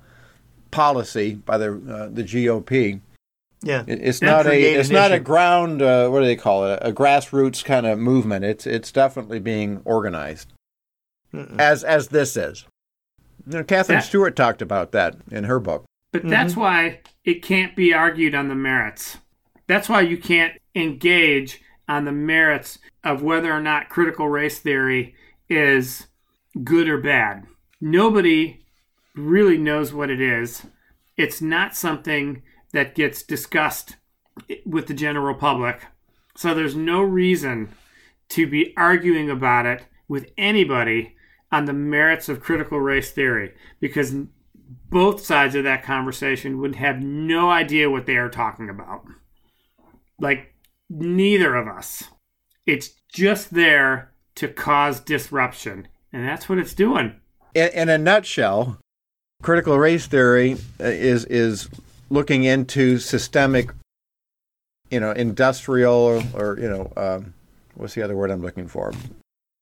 [0.72, 3.02] policy by the uh, the GOP.
[3.62, 3.84] Yeah.
[3.86, 6.66] It- It's That not a it's an not a ground uh, what do they call
[6.66, 8.46] it a grassroots kind of movement.
[8.46, 10.54] It's it's definitely being organized
[11.60, 12.66] as as this is.
[13.46, 15.84] You know, Katherine That- Stewart talked about that in her book.
[16.14, 19.18] But that's why it can't be argued on the merits.
[19.68, 25.14] That's why you can't engage on the merits of whether or not critical race theory
[25.50, 26.08] is
[26.64, 27.46] good or bad.
[27.80, 28.66] Nobody
[29.16, 30.66] really knows what it is.
[31.16, 33.96] It's not something that gets discussed
[34.66, 35.82] with the general public.
[36.36, 37.70] So there's no reason
[38.30, 41.16] to be arguing about it with anybody
[41.52, 44.14] on the merits of critical race theory because
[44.90, 49.04] both sides of that conversation would have no idea what they are talking about.
[50.20, 50.54] Like,
[50.90, 52.04] neither of us.
[52.66, 55.88] It's just there to cause disruption.
[56.14, 57.20] And that's what it's doing.
[57.54, 58.80] In, in a nutshell,
[59.44, 61.70] critical race theory uh, is is
[62.10, 63.70] looking into systemic,
[64.90, 67.34] you know, industrial or, or you know, um,
[67.76, 68.94] what's the other word I'm looking for?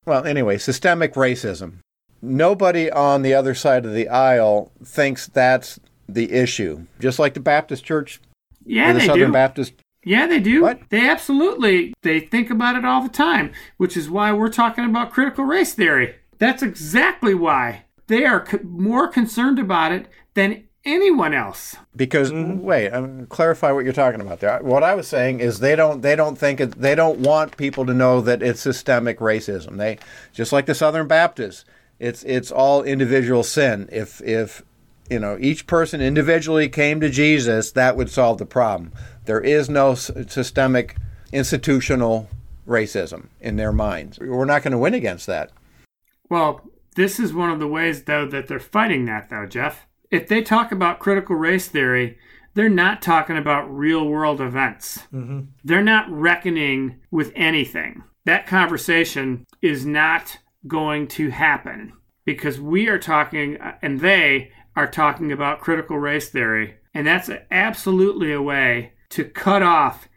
[0.05, 1.79] Well, anyway, systemic racism.
[2.21, 6.85] Nobody on the other side of the aisle thinks that's the issue.
[6.99, 8.21] Just like the Baptist Church,
[8.65, 9.33] Yeah, the Southern do.
[9.33, 9.73] Baptist
[10.05, 10.61] Yeah, they do.
[10.61, 10.81] What?
[10.89, 15.11] They absolutely they think about it all the time, which is why we're talking about
[15.11, 16.15] critical race theory.
[16.37, 21.75] That's exactly why they are co- more concerned about it than anyone else.
[21.95, 22.61] Because mm-hmm.
[22.61, 24.59] wait, I'm clarify what you're talking about there.
[24.61, 27.85] What I was saying is they don't they don't think it, they don't want people
[27.87, 29.77] to know that it's systemic racism.
[29.77, 29.97] They
[30.31, 31.65] just like the Southern Baptists.
[31.97, 33.89] It's it's all individual sin.
[33.91, 34.61] If if
[35.09, 38.91] you know each person individually came to Jesus, that would solve the problem.
[39.25, 40.95] There is no systemic
[41.31, 42.29] institutional
[42.67, 44.19] racism in their minds.
[44.19, 45.51] We're not going to win against that.
[46.29, 46.61] Well,
[46.95, 49.85] this is one of the ways, though, that they're fighting that, though, Jeff.
[50.11, 52.17] If they talk about critical race theory,
[52.53, 54.99] they're not talking about real world events.
[55.13, 55.41] Mm-hmm.
[55.63, 58.03] They're not reckoning with anything.
[58.23, 64.87] That conversation is not going to happen because we are talking, uh, and they are
[64.87, 66.75] talking about critical race theory.
[66.93, 70.07] And that's absolutely a way to cut off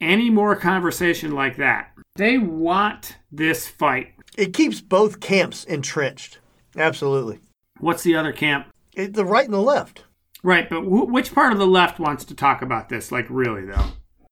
[0.00, 1.90] any more conversation like that.
[2.16, 4.14] They want this fight.
[4.36, 6.38] It keeps both camps entrenched.
[6.76, 7.40] Absolutely.
[7.80, 8.68] What's the other camp?
[8.94, 10.04] It, the right and the left.
[10.42, 13.10] Right, but wh- which part of the left wants to talk about this?
[13.10, 13.86] Like, really, though?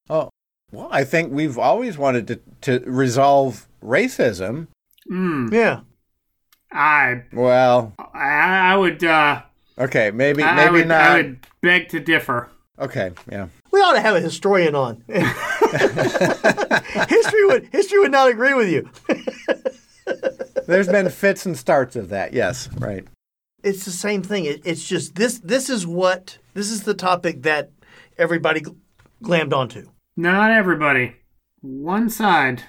[0.08, 0.30] Oh,
[0.72, 4.68] well, I think we've always wanted to, to resolve racism.
[5.08, 5.48] Hmm.
[5.52, 5.80] Yeah.
[6.72, 9.42] I, Well, I, I would, uh,
[9.78, 11.00] okay, maybe I, maybe I would, not.
[11.00, 12.50] I would beg to differ.
[12.78, 13.48] Okay, yeah.
[13.76, 15.04] We ought to have a historian on.
[17.08, 18.88] history would history would not agree with you.
[20.66, 22.32] There's been fits and starts of that.
[22.32, 23.06] Yes, right.
[23.62, 24.46] It's the same thing.
[24.46, 25.40] It, it's just this.
[25.40, 27.70] This is what this is the topic that
[28.16, 28.78] everybody gl-
[29.22, 29.90] glammed onto.
[30.16, 31.16] Not everybody.
[31.60, 32.62] One side.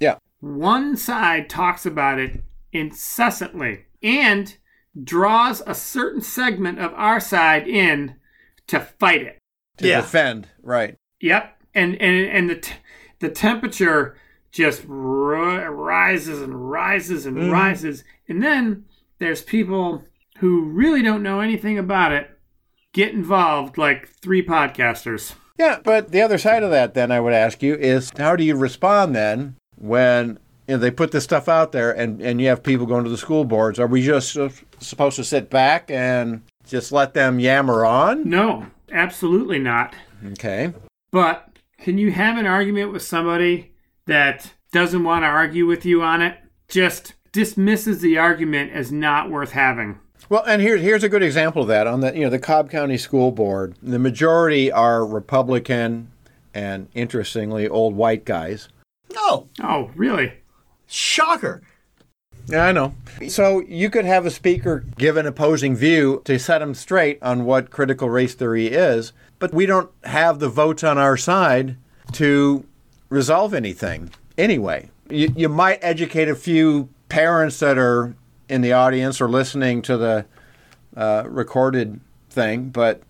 [0.00, 0.16] Yeah.
[0.40, 2.42] One side talks about it
[2.72, 4.56] incessantly and
[5.04, 8.14] draws a certain segment of our side in
[8.68, 9.38] to fight it.
[9.78, 10.00] To Yeah.
[10.00, 10.94] defend, right.
[11.20, 12.74] Yep, and and and the t-
[13.20, 14.16] the temperature
[14.52, 18.84] just ri- rises and rises and rises, and then
[19.18, 20.04] there's people
[20.38, 22.30] who really don't know anything about it
[22.92, 25.34] get involved, like three podcasters.
[25.58, 28.44] Yeah, but the other side of that, then I would ask you is how do
[28.44, 32.46] you respond then when you know, they put this stuff out there and, and you
[32.48, 33.78] have people going to the school boards?
[33.80, 34.48] Are we just uh,
[34.78, 38.28] supposed to sit back and just let them yammer on?
[38.28, 39.94] No, absolutely not.
[40.32, 40.72] Okay.
[41.10, 43.72] But can you have an argument with somebody
[44.06, 46.38] that doesn't want to argue with you on it?
[46.68, 49.98] Just dismisses the argument as not worth having.
[50.28, 52.70] Well, and here's here's a good example of that on the you know the Cobb
[52.70, 53.76] County School Board.
[53.82, 56.10] The majority are Republican
[56.52, 58.68] and interestingly old white guys.
[59.16, 60.34] Oh, Oh, really?
[60.86, 61.62] shocker!
[62.48, 62.94] Yeah, I know.
[63.28, 67.44] So you could have a speaker give an opposing view to set them straight on
[67.44, 71.76] what critical race theory is, but we don't have the votes on our side
[72.12, 72.64] to
[73.10, 74.90] resolve anything anyway.
[75.10, 78.14] You, you might educate a few parents that are
[78.48, 80.26] in the audience or listening to the
[80.96, 83.02] uh, recorded thing, but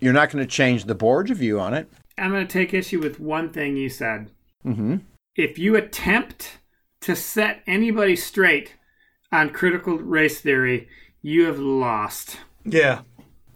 [0.00, 1.88] you're not going to change the board's view on it.
[2.18, 4.30] I'm going to take issue with one thing you said.
[4.66, 4.96] Mm-hmm.
[5.36, 6.58] If you attempt
[7.02, 8.74] to set anybody straight
[9.30, 10.88] on critical race theory,
[11.22, 12.38] you have lost.
[12.64, 13.00] Yeah,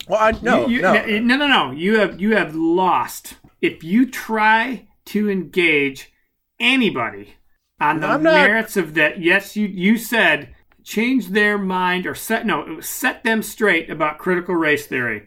[0.09, 0.93] Well, I, no, You- no.
[1.05, 1.71] no, no, no.
[1.73, 3.37] You have you have lost.
[3.61, 6.13] If you try to engage
[6.61, 7.35] anybody
[7.81, 12.47] on the not- merits of that, yes, you you said change their mind or set
[12.47, 15.25] no, it was set them straight about critical race theory.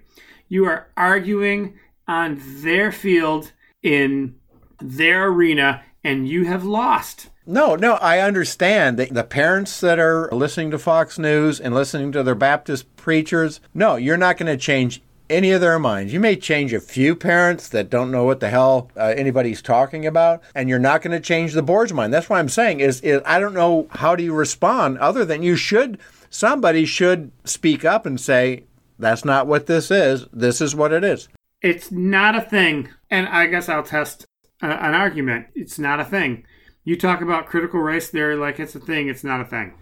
[0.48, 3.52] You are arguing on their field
[3.84, 4.36] in
[4.82, 7.30] their arena, and you have lost.
[7.52, 12.12] No, no, I understand that the parents that are listening to Fox News and listening
[12.12, 16.14] to their Baptist preachers, no, you're not going to change any of their minds.
[16.14, 20.06] You may change a few parents that don't know what the hell uh, anybody's talking
[20.06, 22.14] about, and you're not going to change the board's mind.
[22.14, 25.42] That's what I'm saying is, is I don't know how do you respond other than
[25.42, 25.98] you should
[26.30, 28.66] somebody should speak up and say
[29.00, 30.28] that's not what this is.
[30.32, 31.28] This is what it is.
[31.64, 32.90] It's not a thing.
[33.10, 34.28] And I guess I'll test
[34.62, 35.48] a, an argument.
[35.56, 36.46] It's not a thing.
[36.84, 39.08] You talk about critical race theory like it's a thing.
[39.10, 39.74] It's not a thing.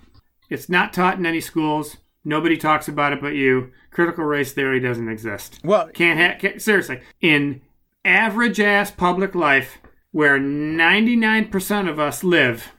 [0.49, 1.97] It's not taught in any schools.
[2.23, 3.71] Nobody talks about it but you.
[3.91, 5.59] Critical race theory doesn't exist.
[5.63, 7.61] Well, Can't ha- can seriously in
[8.03, 9.77] average ass public life
[10.11, 12.71] where 99% of us live.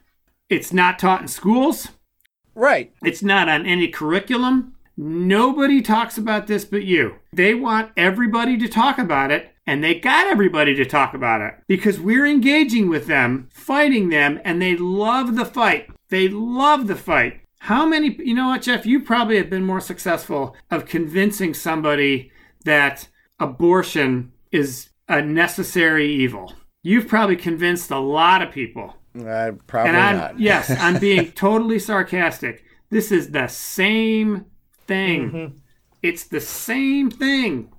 [0.49, 1.89] It's not taught in schools.
[2.55, 2.91] right.
[3.03, 4.73] It's not on any curriculum.
[4.97, 7.15] Nobody talks about this but you.
[7.31, 11.53] They want everybody to talk about it, and they got everybody to talk about it
[11.67, 15.91] because we're engaging with them, fighting them, and they love the fight.
[16.09, 17.41] They love the fight.
[17.59, 18.87] How many, you know what, Jeff?
[18.87, 22.31] You probably have been more successful of convincing somebody
[22.65, 23.09] that
[23.39, 26.51] abortion is a necessary evil.
[26.81, 28.95] You've probably convinced a lot of people.
[29.15, 30.39] Uh, probably And I'm not.
[30.39, 32.63] yes, I'm being totally sarcastic.
[32.89, 34.45] This is the same
[34.87, 35.61] thing.
[36.01, 37.71] It's the same thing.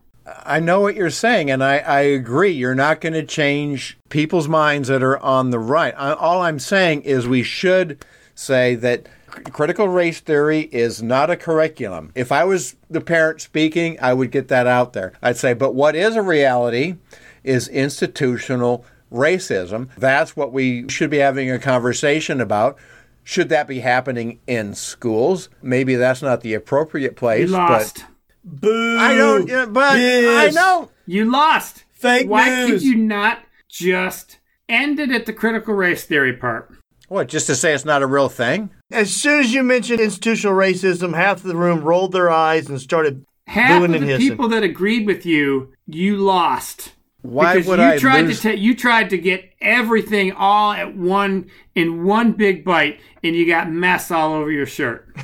[0.45, 2.51] I know what you're saying, and I, I agree.
[2.51, 5.95] You're not going to change people's minds that are on the right.
[5.97, 8.05] I, all I'm saying is we should
[8.35, 9.07] say that
[9.53, 12.13] critical race theory is not a curriculum.
[12.15, 15.13] If I was the parent speaking, I would get that out there.
[15.23, 16.97] I'd say, but what is a reality
[17.45, 19.89] is institutional racism.
[19.97, 22.79] That's what we should be having a conversation about.
[23.23, 25.49] Should that be happening in schools?
[25.63, 27.51] Maybe that's not the appropriate place.
[27.51, 28.05] You lost.
[28.51, 28.99] Boo!
[28.99, 29.49] I don't.
[29.49, 30.57] yeah, But Yes.
[30.57, 30.91] I know.
[31.07, 31.85] You lost.
[31.93, 32.71] Fake Why news.
[32.71, 34.39] could you not just
[34.69, 36.73] end it at the critical race theory part?
[37.09, 38.71] What, just to say it's not a real thing?
[38.93, 43.25] As soon as you mentioned institutional racism, half the room rolled their eyes and started
[43.49, 44.29] Half booing of and the hissing.
[44.31, 46.93] people that agreed with you, you lost.
[47.23, 48.41] Why because would you I tried lose?
[48.43, 53.35] to ta- you tried to get everything all at one in one big bite, and
[53.35, 55.09] you got mess all over your shirt.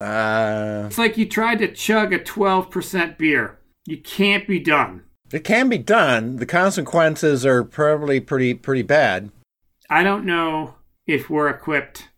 [0.00, 3.58] Uh, It's like you tried to chug a 12% beer.
[3.86, 5.02] You can't be done.
[5.32, 6.36] it can be done.
[6.36, 9.30] The consequences are probably pretty pretty bad.
[9.90, 10.74] I don't know
[11.06, 12.08] if we're equipped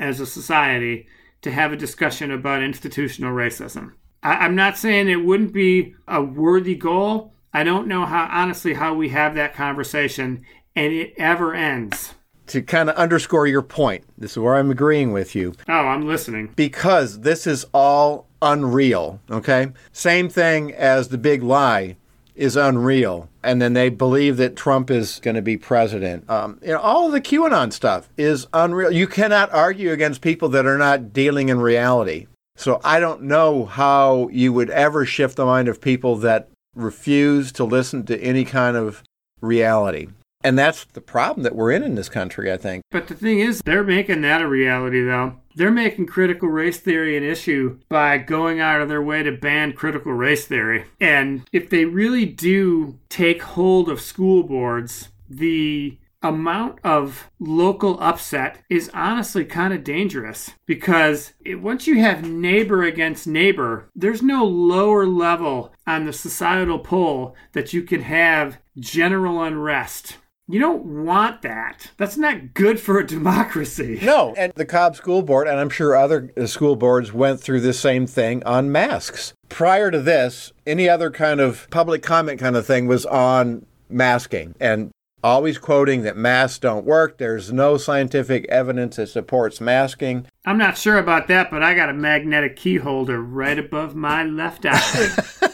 [0.00, 1.06] as a society
[1.42, 3.92] to have a discussion about institutional racism.
[4.22, 7.34] I, I'm not saying it wouldn't be a worthy goal.
[7.52, 10.44] I don't know how, honestly, how we have that conversation
[10.74, 12.14] and it ever ends.
[12.48, 15.54] To kind of underscore your point, this is where I'm agreeing with you.
[15.68, 16.52] Oh, I'm listening.
[16.56, 19.68] because this is all unreal, okay?
[19.92, 21.96] Same thing as the big lie
[22.34, 23.28] is unreal.
[23.42, 26.28] And then they believe that Trump is going to be president.
[26.28, 28.90] Um, you know, all of the QAnon stuff is unreal.
[28.90, 32.26] You cannot argue against people that are not dealing in reality.
[32.56, 37.52] So I don't know how you would ever shift the mind of people that refuse
[37.52, 39.02] to listen to any kind of
[39.40, 40.08] reality.
[40.44, 42.84] And that's the problem that we're in in this country, I think.
[42.90, 45.36] But the thing is, they're making that a reality, though.
[45.56, 49.72] They're making critical race theory an issue by going out of their way to ban
[49.72, 50.84] critical race theory.
[51.00, 58.58] And if they really do take hold of school boards, the amount of local upset
[58.68, 64.44] is honestly kind of dangerous because it, once you have neighbor against neighbor, there's no
[64.44, 70.16] lower level on the societal pole that you can have general unrest.
[70.46, 71.90] You don't want that.
[71.96, 73.98] That's not good for a democracy.
[74.04, 77.60] No, and the Cobb School Board, and I'm sure other uh, school boards went through
[77.60, 79.32] the same thing on masks.
[79.48, 84.54] Prior to this, any other kind of public comment kind of thing was on masking
[84.60, 84.90] and
[85.22, 87.16] always quoting that masks don't work.
[87.16, 90.26] There's no scientific evidence that supports masking.
[90.44, 94.22] I'm not sure about that, but I got a magnetic key holder right above my
[94.24, 95.16] left eye.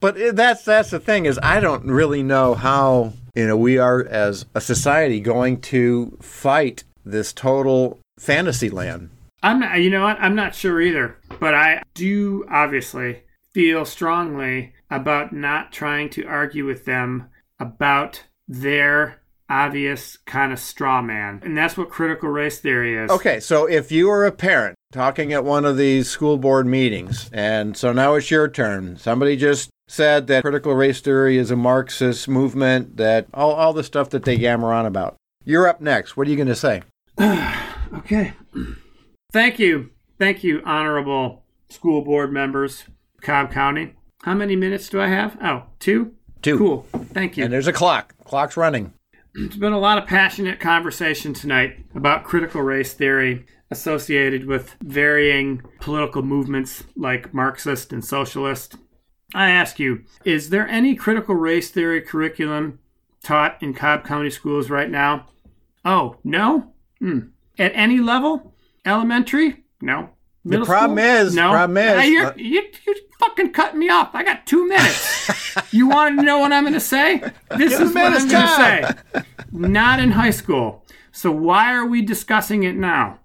[0.00, 4.04] But that's that's the thing is I don't really know how you know we are
[4.06, 9.10] as a society going to fight this total fantasy land.
[9.42, 10.18] I'm not, you know what?
[10.20, 13.22] I'm not sure either, but I do obviously
[13.52, 17.28] feel strongly about not trying to argue with them
[17.58, 21.40] about their obvious kind of straw man.
[21.44, 23.10] And that's what critical race theory is.
[23.10, 27.28] Okay, so if you were a parent talking at one of these school board meetings,
[27.32, 31.56] and so now it's your turn, somebody just said that critical race theory is a
[31.56, 35.16] Marxist movement, that all, all the stuff that they yammer on about.
[35.44, 36.16] You're up next.
[36.16, 36.82] What are you going to say?
[37.92, 38.34] Okay.
[39.32, 39.90] Thank you.
[40.16, 42.84] Thank you, honorable school board members,
[43.20, 43.96] Cobb County.
[44.22, 45.36] How many minutes do I have?
[45.42, 46.14] Oh, two?
[46.40, 46.56] Two.
[46.56, 46.86] Cool.
[47.12, 47.42] Thank you.
[47.42, 48.14] And there's a clock.
[48.22, 48.92] Clock's running.
[49.34, 55.60] It's been a lot of passionate conversation tonight about critical race theory associated with varying
[55.80, 58.76] political movements like Marxist and socialist.
[59.34, 62.78] I ask you, is there any critical race theory curriculum
[63.22, 65.26] taught in Cobb County schools right now?
[65.84, 66.72] Oh, no?
[66.98, 67.20] Hmm.
[67.58, 68.54] At any level?
[68.84, 69.64] Elementary?
[69.80, 70.10] No.
[70.44, 71.26] Middle problem school?
[71.26, 71.50] is- no.
[71.50, 74.10] problem is- Ah, you're, you, you fucking cutting me off.
[74.14, 75.56] I got two minutes.
[75.72, 77.22] you want to know what I'm going to say?
[77.56, 78.48] This is what I'm going to
[79.14, 79.22] say.
[79.52, 80.84] Not in high school.
[81.12, 83.18] So why are we discussing it now?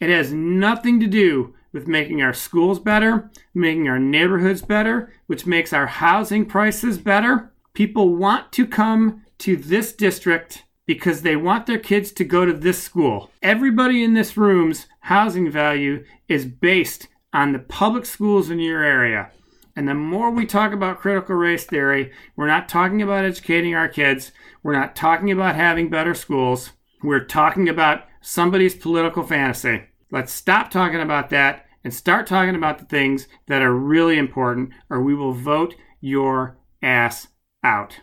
[0.00, 5.46] It has nothing to do with making our schools better, making our neighborhoods better, which
[5.46, 7.52] makes our housing prices better.
[7.74, 12.52] People want to come to this district because they want their kids to go to
[12.52, 13.30] this school.
[13.42, 19.30] Everybody in this room's housing value is based on the public schools in your area.
[19.76, 23.88] And the more we talk about critical race theory, we're not talking about educating our
[23.88, 24.32] kids.
[24.62, 26.72] We're not talking about having better schools.
[27.02, 29.84] We're talking about somebody's political fantasy.
[30.10, 34.70] Let's stop talking about that and start talking about the things that are really important,
[34.90, 37.28] or we will vote your ass
[37.62, 38.00] out.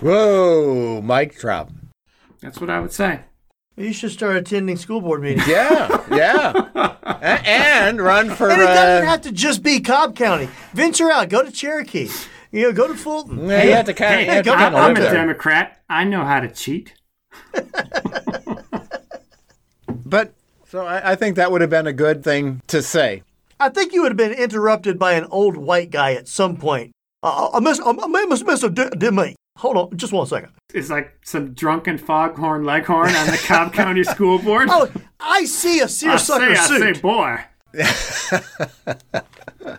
[0.00, 1.70] Whoa, mic drop.
[2.40, 3.20] That's what I would say.
[3.76, 5.46] You should start attending school board meetings.
[5.48, 6.96] Yeah, yeah.
[7.22, 8.50] And run for.
[8.50, 10.48] And it doesn't Uh, have to just be Cobb County.
[10.74, 11.28] Venture out.
[11.28, 12.08] Go to Cherokee.
[12.50, 13.48] You know, go to Fulton.
[13.48, 15.12] yeah, you have to kind of, Hey, you have to go- kind I'm a there.
[15.14, 15.80] Democrat.
[15.88, 16.94] I know how to cheat.
[20.04, 20.34] But
[20.72, 23.22] so I, I think that would have been a good thing to say.
[23.60, 26.92] I think you would have been interrupted by an old white guy at some point.
[27.22, 29.36] Uh, I miss, uh, I miss, miss, uh, did me.
[29.58, 30.50] Hold on, just one second.
[30.72, 34.68] It's like some drunken foghorn leghorn on the Cobb County School Board.
[34.70, 37.38] Oh, I see a seersucker say, I say, boy.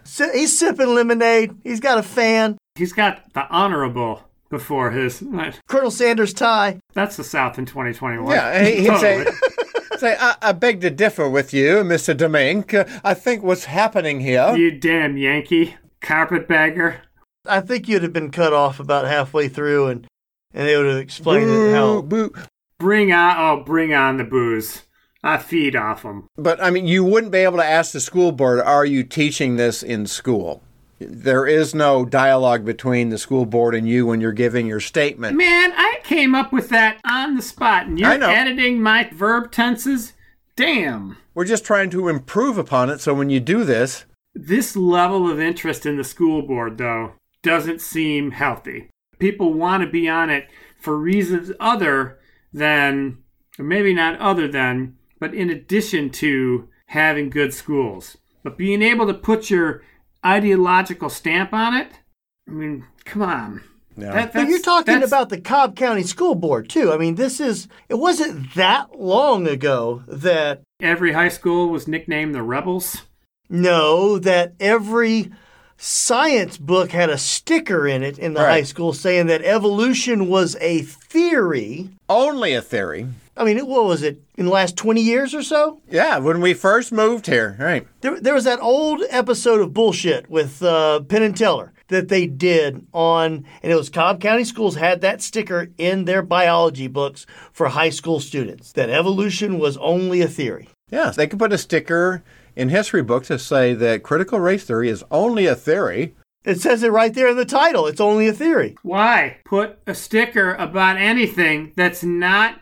[0.06, 1.56] Si- He's sipping lemonade.
[1.64, 2.58] He's got a fan.
[2.76, 5.24] He's got the honorable before his.
[5.68, 6.80] Colonel Sanders tie.
[6.94, 8.32] That's the South in 2021.
[8.32, 9.26] Yeah, he, he'd Totally.
[9.26, 9.32] say
[10.04, 12.16] I, I beg to differ with you, Mr.
[12.16, 12.76] Domingue.
[12.76, 14.56] Uh, I think what's happening here.
[14.56, 15.76] You damn Yankee.
[16.02, 17.02] Carpetbagger.
[17.46, 20.08] I think you'd have been cut off about halfway through, and
[20.54, 22.02] and they would have explained it how.
[22.02, 22.34] boo.
[22.78, 24.84] Bring on, oh, bring on the booze.
[25.24, 26.28] I feed off them.
[26.38, 29.56] But I mean, you wouldn't be able to ask the school board, "Are you teaching
[29.56, 30.62] this in school?"
[31.00, 35.36] There is no dialogue between the school board and you when you're giving your statement.
[35.38, 40.14] Man, I came up with that on the spot, and you're editing my verb tenses?
[40.56, 41.18] Damn.
[41.34, 43.02] We're just trying to improve upon it.
[43.02, 47.82] So when you do this, This level of interest in the school board, though, doesn't
[47.82, 48.90] seem healthy.
[49.20, 50.48] People want to be on it
[50.80, 52.20] for reasons other
[52.52, 53.20] than,
[53.60, 58.18] or maybe not other than, but in addition to having good schools.
[58.44, 59.84] But being able to put your
[60.26, 62.00] ideological stamp on it,
[62.48, 63.62] I mean, come on.
[63.98, 64.12] Yeah.
[64.14, 66.92] That- But you're talking about the Cobb County School Board too.
[66.92, 72.34] I mean, this is it wasn't that long ago that every high school was nicknamed
[72.36, 73.04] the Rebels.
[73.50, 75.32] no, that every
[75.78, 78.50] science book had a sticker in it in the Right.
[78.52, 81.90] high school saying that evolution was a theory.
[82.10, 83.08] only a theory.
[83.36, 85.80] I mean, what was it in the last 20 years or so?
[85.90, 87.88] Yeah, when we first moved here, right?
[88.02, 92.28] There, there was that old episode of bullshit with uh, Penn and Teller that they
[92.28, 97.26] did on, and it was Cobb County Schools had that sticker in their biology books
[97.52, 100.70] for high school students that evolution was only a theory.
[100.90, 102.24] Yes, they could put a sticker
[102.56, 106.16] in history books to say that critical race theory is only a theory.
[106.46, 107.88] It says it right there in the title.
[107.88, 108.76] It's only a theory.
[108.84, 112.60] Why put a sticker about anything that's not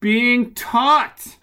[0.00, 1.36] being taught?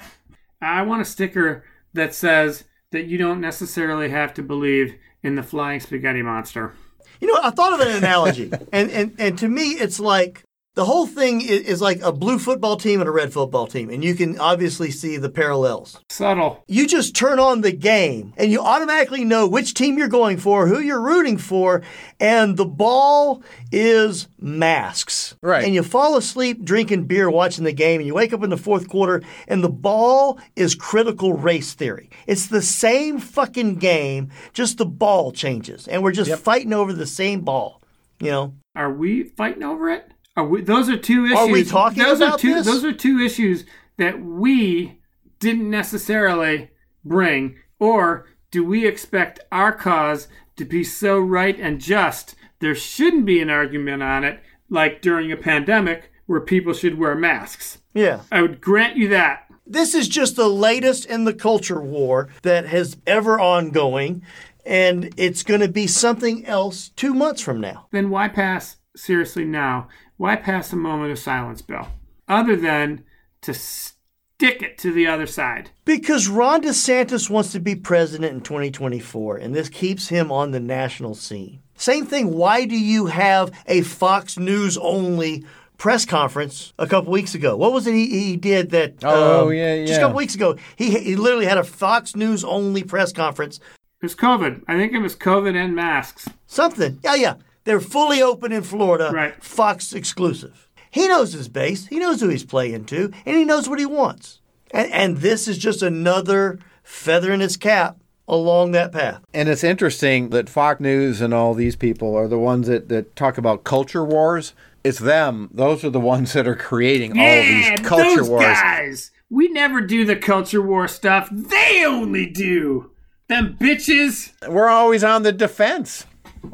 [0.61, 5.43] I want a sticker that says that you don't necessarily have to believe in the
[5.43, 6.73] flying spaghetti monster.
[7.19, 10.43] You know, I thought of an analogy, and, and and to me, it's like
[10.77, 13.89] the whole thing is, is like a blue football team and a red football team,
[13.89, 15.99] and you can obviously see the parallels.
[16.07, 16.63] Subtle.
[16.67, 20.67] You just turn on the game, and you automatically know which team you're going for,
[20.67, 21.81] who you're rooting for,
[22.19, 25.35] and the ball is masks.
[25.41, 25.65] Right.
[25.65, 28.55] And you fall asleep drinking beer watching the game, and you wake up in the
[28.55, 32.11] fourth quarter, and the ball is critical race theory.
[32.27, 37.07] It's the same fucking game, just the ball changes, and we're just fighting over the
[37.07, 37.81] same ball.
[38.19, 40.11] You know, Are we fighting over it?
[40.37, 41.37] Are we, those are two issues.
[41.37, 42.65] Are we talking those about are two, this?
[42.67, 43.65] Those are two issues
[43.97, 45.01] that we
[45.39, 46.69] didn't necessarily
[47.03, 47.57] bring.
[47.79, 53.41] Or do we expect our cause to be so right and just there shouldn't be
[53.41, 57.79] an argument on it, like during a pandemic where people should wear masks?
[57.93, 58.21] yeah.
[58.31, 59.47] I would grant you that.
[59.65, 64.21] This is just the latest in the culture war that has ever ongoing,
[64.65, 67.87] and it's going to be something else two months from now.
[67.91, 71.87] Then why pass, seriously now, why pass a moment of silence bill?
[72.27, 73.03] Other than
[73.41, 75.71] to stick it to the other side.
[75.85, 80.59] Because Ron DeSantis wants to be president in 2024, and this keeps him on the
[80.59, 81.61] national scene.
[81.75, 85.45] Same thing, why do you have a Fox News only
[85.77, 87.55] press conference a couple weeks ago?
[87.55, 88.95] What was it he, he did that?
[89.03, 92.43] Oh, um, yeah, Just a couple weeks ago, he, he literally had a Fox News
[92.43, 93.57] only press conference.
[94.01, 94.63] It was COVID.
[94.67, 96.27] I think it was COVID and masks.
[96.45, 96.99] Something.
[97.03, 97.33] Yeah, yeah.
[97.67, 99.11] They're fully open in Florida.
[99.13, 99.43] Right.
[99.43, 100.69] Fox exclusive.
[100.89, 101.87] He knows his base.
[101.87, 104.39] He knows who he's playing to, and he knows what he wants.
[104.71, 109.21] And, and this is just another feather in his cap along that path.
[109.33, 113.17] And it's interesting that Fox News and all these people are the ones that, that
[113.17, 114.53] talk about culture wars.
[114.85, 115.49] It's them.
[115.53, 118.43] Those are the ones that are creating all these culture those wars.
[118.43, 119.11] guys.
[119.29, 121.27] We never do the culture war stuff.
[121.33, 122.91] They only do.
[123.27, 124.31] Them bitches.
[124.47, 126.05] We're always on the defense.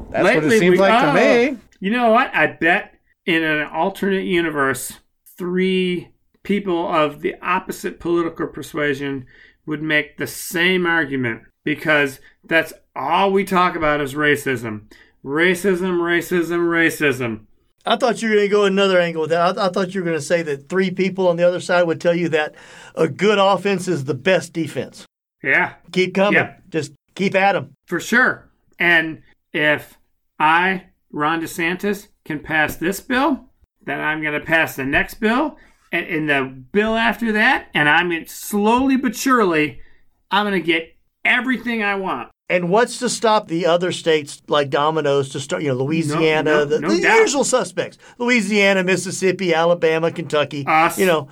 [0.10, 1.58] That's what it seems we- like to oh, me.
[1.80, 2.34] You know what?
[2.34, 5.00] I bet in an alternate universe,
[5.38, 6.10] three
[6.44, 9.26] people of the opposite political persuasion
[9.66, 14.84] would make the same argument because that's all we talk about is racism.
[15.24, 17.46] Racism, racism, racism.
[17.86, 19.58] I thought you were going to go another angle with that.
[19.58, 21.84] I, I thought you were going to say that three people on the other side
[21.84, 22.56] would tell you that
[22.96, 25.06] a good offense is the best defense.
[25.42, 26.36] Yeah, Keep coming.
[26.36, 26.64] Yep.
[26.70, 27.74] Just keep at them.
[27.88, 28.50] for sure.
[28.80, 29.22] And
[29.54, 29.98] if
[30.40, 33.50] I, Ron DeSantis, can pass this bill,
[33.86, 35.58] then I'm going to pass the next bill,
[35.92, 39.80] and, and the bill after that, and I'm gonna, slowly but surely,
[40.32, 42.30] I'm going to get everything I want.
[42.50, 46.66] And what's to stop the other states like dominoes to start, you know, Louisiana, no,
[46.66, 50.66] the, no the usual suspects Louisiana, Mississippi, Alabama, Kentucky.
[50.68, 51.00] Us.
[51.00, 51.30] You know,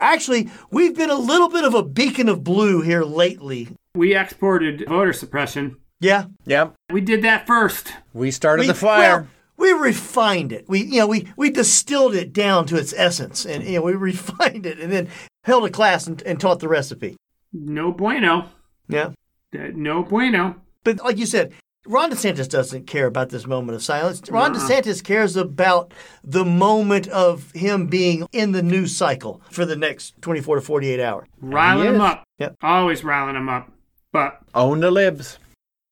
[0.00, 3.68] actually, we've been a little bit of a beacon of blue here lately.
[3.94, 5.76] We exported voter suppression.
[6.04, 6.26] Yeah.
[6.44, 6.74] Yep.
[6.92, 7.90] We did that first.
[8.12, 9.22] We started We, the fire.
[9.22, 10.66] well, we refined it.
[10.68, 13.94] We, you know, we, we distilled it down to its essence and, you know, we
[14.12, 15.08] refined it and then
[15.44, 17.16] held a class and, and taught the recipe.
[17.54, 18.50] No bueno.
[18.86, 19.12] Yeah.
[19.54, 20.56] Uh, No bueno.
[20.82, 21.54] But like you said,
[21.86, 24.20] Ron DeSantis doesn't care about this moment of silence.
[24.30, 29.76] Ron DeSantis cares about the moment of him being in the news cycle for the
[29.76, 31.28] next 24 to 48 hours.
[31.40, 32.24] Riling him up.
[32.38, 32.56] Yep.
[32.62, 33.70] Always riling him up.
[34.12, 35.38] But Own the libs.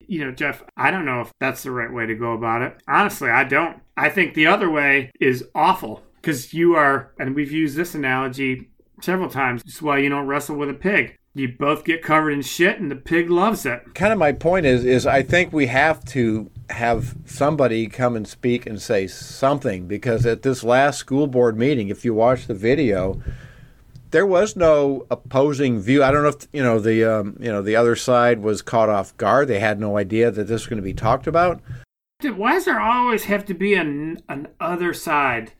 [0.08, 2.76] You know, Jeff, I don't know if that's the right way to go about it.
[2.88, 3.80] Honestly, I don't.
[3.96, 8.70] I think the other way is awful because you are, and we've used this analogy
[9.00, 9.62] several times.
[9.66, 11.16] It's why you don't wrestle with a pig.
[11.34, 13.94] You both get covered in shit, and the pig loves it.
[13.94, 18.28] Kind of my point is is I think we have to have somebody come and
[18.28, 22.54] speak and say something because at this last school board meeting, if you watch the
[22.54, 23.20] video,
[24.12, 26.02] there was no opposing view.
[26.04, 28.88] I don't know if you know the um, you know the other side was caught
[28.88, 29.48] off guard.
[29.48, 31.60] They had no idea that this was going to be talked about.
[32.22, 35.52] Why does there always have to be an, an other side?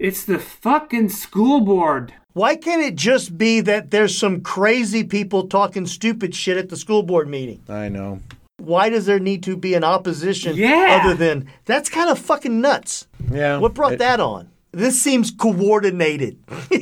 [0.00, 2.12] It's the fucking school board.
[2.32, 6.76] Why can't it just be that there's some crazy people talking stupid shit at the
[6.76, 7.62] school board meeting?
[7.68, 8.20] I know.
[8.58, 11.00] Why does there need to be an opposition Yeah.
[11.00, 13.06] other than that's kind of fucking nuts?
[13.30, 13.58] Yeah.
[13.58, 14.50] What brought It- that on?
[14.72, 16.38] This seems coordinated.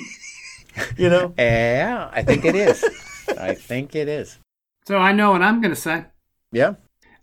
[0.96, 1.34] you know?
[1.38, 2.84] Yeah, I think it is.
[3.38, 4.38] I think it is.
[4.86, 6.04] So I know what I'm going to say.
[6.52, 6.74] Yeah.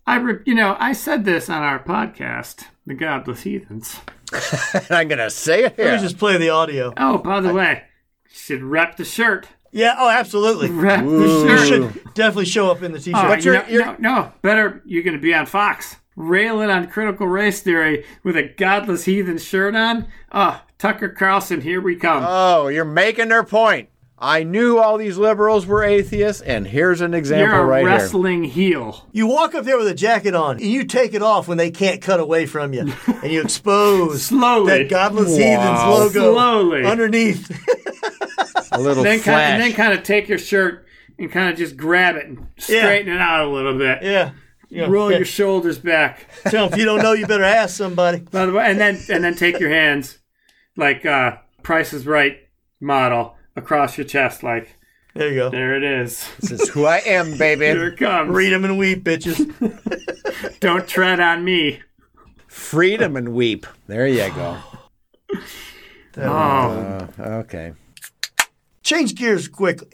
[0.06, 4.00] I, re- you know, I said this on our podcast, The Godless Heathens.
[4.90, 6.94] I'm going to say it Let me just play the audio.
[6.98, 7.84] Oh, by the way,
[8.30, 9.48] should rep the shirt.
[9.72, 10.70] Yeah, oh, absolutely.
[10.70, 11.20] Rep Ooh.
[11.20, 11.68] the You shirt.
[11.68, 13.24] should definitely show up in the t-shirt.
[13.24, 14.82] Oh, But you you're- know- you're- no, no, better.
[14.86, 19.38] You're going to be on Fox, railing on critical race theory with a godless heathen
[19.38, 20.08] shirt on.
[20.34, 22.24] Oh, Tucker Carlson, here we come.
[22.28, 23.90] Oh, you're making their point.
[24.20, 27.90] I knew all these liberals were atheists, and here's an example You're a right here.
[27.90, 29.08] wrestling heel.
[29.12, 31.72] You walk up there with a jacket on, and you take it off when they
[31.72, 32.82] can't cut away from you,
[33.22, 34.78] and you expose Slowly.
[34.84, 35.38] that Godless Wow.
[35.38, 35.84] Heathens
[36.16, 36.86] logo Slowly.
[36.86, 37.50] underneath.
[38.72, 39.52] A little Then kind, flash.
[39.52, 40.86] and then kind of take your shirt
[41.20, 44.04] and kind of just grab it and straighten it out a little bit.
[44.04, 44.32] yeah.
[44.70, 45.18] You know, Roll yeah.
[45.18, 46.28] your shoulders back.
[46.48, 48.20] Tell 'em if you don't know, you better ask somebody.
[48.32, 50.18] By the way, and then and then take your hands
[50.78, 52.38] like uh Price is Right
[52.82, 54.76] model across your chest, like
[55.14, 55.50] There you go.
[55.50, 56.28] there it is.
[56.40, 57.66] this is who I am, Here baby.
[57.66, 58.30] it comes.
[58.32, 59.40] Read them and weep, bitches.
[60.60, 61.82] Don't tread on me.
[62.48, 63.66] Freedom and weep.
[63.88, 64.58] There you go.
[66.18, 67.74] Oh, Uh, okay.
[68.84, 69.88] Change gears quickly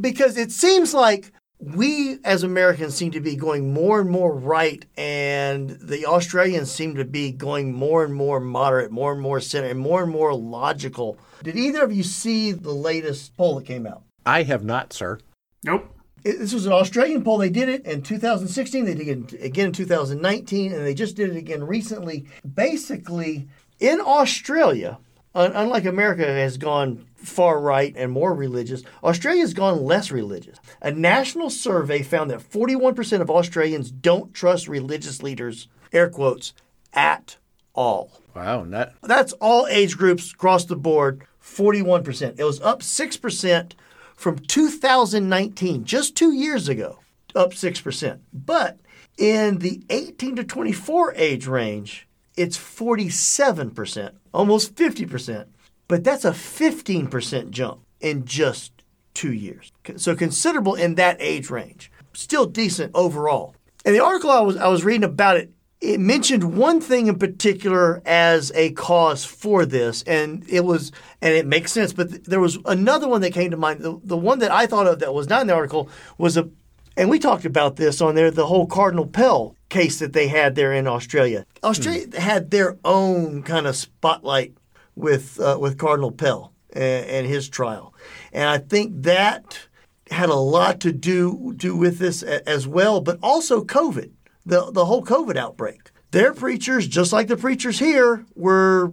[0.00, 4.84] because it seems like we as Americans seem to be going more and more right,
[4.96, 9.68] and the Australians seem to be going more and more moderate, more and more center,
[9.68, 11.18] and more and more logical.
[11.42, 14.02] Did either of you see the latest poll that came out?
[14.24, 15.18] I have not, sir.
[15.64, 15.86] nope.
[16.24, 17.38] It- This was an Australian poll.
[17.38, 18.84] They did it in 2016.
[18.84, 22.26] They did it again in 2019, and they just did it again recently.
[22.54, 23.46] Basically,
[23.80, 24.98] in Australia,
[25.34, 30.58] unlike America has gone far right and more religious, Australia's gone less religious.
[30.80, 36.54] A national survey found that 41% of Australians don't trust religious leaders, air quotes,
[36.92, 37.36] at
[37.74, 38.10] all.
[38.34, 42.38] Wow, not That's all age groups across the board, 41%.
[42.38, 43.72] It was up 6%
[44.14, 46.98] from 2019, just two years ago,
[47.34, 48.18] up 6%.
[48.32, 48.78] But
[49.18, 55.46] in the 18 to 24 age range, it's 47%, almost 50%.
[55.88, 58.72] But that's a 15% jump in just
[59.14, 59.72] two years.
[59.96, 61.90] So considerable in that age range.
[62.12, 63.54] Still decent overall.
[63.84, 67.18] And the article I was I was reading about it, it mentioned one thing in
[67.18, 70.90] particular as a cause for this, and it was
[71.22, 71.92] and it makes sense.
[71.92, 73.80] But th- there was another one that came to mind.
[73.80, 76.48] The, the one that I thought of that was not in the article was a,
[76.96, 78.30] and we talked about this on there.
[78.30, 81.46] The whole Cardinal Pell case that they had there in Australia.
[81.62, 82.16] Australia hmm.
[82.16, 84.54] had their own kind of spotlight
[84.96, 87.94] with uh, with Cardinal Pell and, and his trial,
[88.32, 89.68] and I think that
[90.10, 94.10] had a lot to do do with this as well, but also COVID,
[94.44, 95.90] the the whole COVID outbreak.
[96.10, 98.92] Their preachers, just like the preachers here, were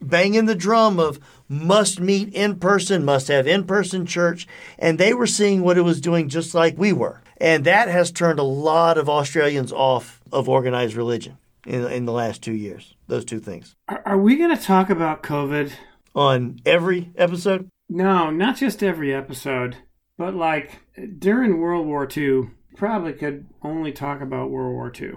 [0.00, 1.18] banging the drum of
[1.48, 4.46] must meet in person, must have in person church,
[4.78, 7.20] and they were seeing what it was doing just like we were.
[7.38, 12.12] And that has turned a lot of Australians off of organized religion in, in the
[12.12, 12.95] last two years.
[13.06, 13.76] Those two things.
[13.88, 15.72] Are, are we going to talk about COVID?
[16.14, 17.68] On every episode?
[17.88, 19.76] No, not just every episode,
[20.16, 20.80] but like
[21.18, 25.14] during World War II, probably could only talk about World War II.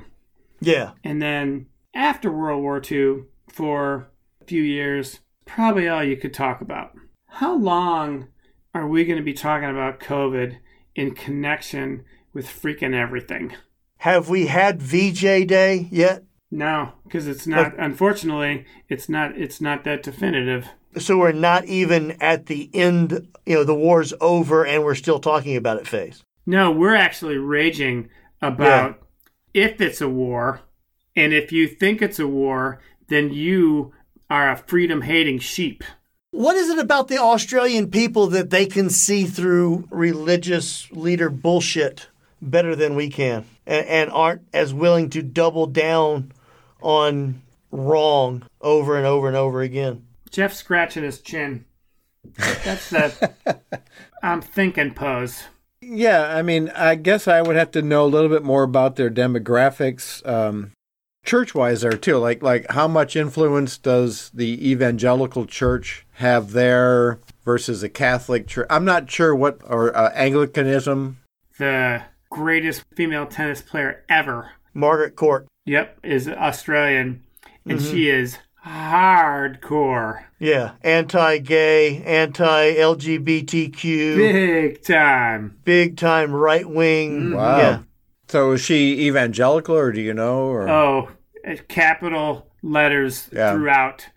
[0.60, 0.92] Yeah.
[1.04, 4.10] And then after World War II, for
[4.42, 6.92] a few years, probably all you could talk about.
[7.28, 8.28] How long
[8.74, 10.58] are we going to be talking about COVID
[10.96, 13.54] in connection with freaking everything?
[13.98, 16.24] Have we had VJ Day yet?
[16.52, 17.74] No, because it's not.
[17.78, 19.38] Unfortunately, it's not.
[19.38, 20.68] It's not that definitive.
[20.98, 25.20] So we're not even at the end, you know, the war's over and we're still
[25.20, 26.24] talking about it phase.
[26.46, 28.10] No, we're actually raging
[28.42, 29.00] about
[29.54, 30.62] if it's a war.
[31.16, 33.94] And if you think it's a war, then you
[34.30, 35.84] are a freedom hating sheep.
[36.32, 42.08] What is it about the Australian people that they can see through religious leader bullshit
[42.42, 46.32] better than we can and, and aren't as willing to double down
[46.82, 50.06] on wrong over and over and over again?
[50.32, 51.66] Jeff scratching his chin.
[52.38, 53.32] That's the
[54.24, 55.44] I'm thinking pose.
[55.82, 58.96] Yeah, I mean, I guess I would have to know a little bit more about
[58.96, 60.74] their demographics, um,
[61.26, 62.18] church-wise there too.
[62.18, 68.68] Like, like how much influence does the evangelical church have there versus the Catholic church?
[68.70, 71.20] I'm not sure what or uh, Anglicanism.
[71.58, 74.52] The greatest female tennis player ever.
[74.74, 75.48] Margaret Court.
[75.70, 77.22] Yep, is Australian,
[77.64, 77.92] and mm-hmm.
[77.92, 85.60] she is hardcore, Yeah, anti-gay, anti-LGBTQ, big time.
[85.64, 87.30] big time right wing.
[87.30, 87.36] Mm.
[87.36, 87.58] Wow.
[87.58, 87.80] Yeah.
[88.30, 90.40] So is she evangelical, or do you know?
[90.40, 91.10] Or Oh,
[91.48, 93.54] uh, capital letters Yeah.
[93.54, 94.08] throughout,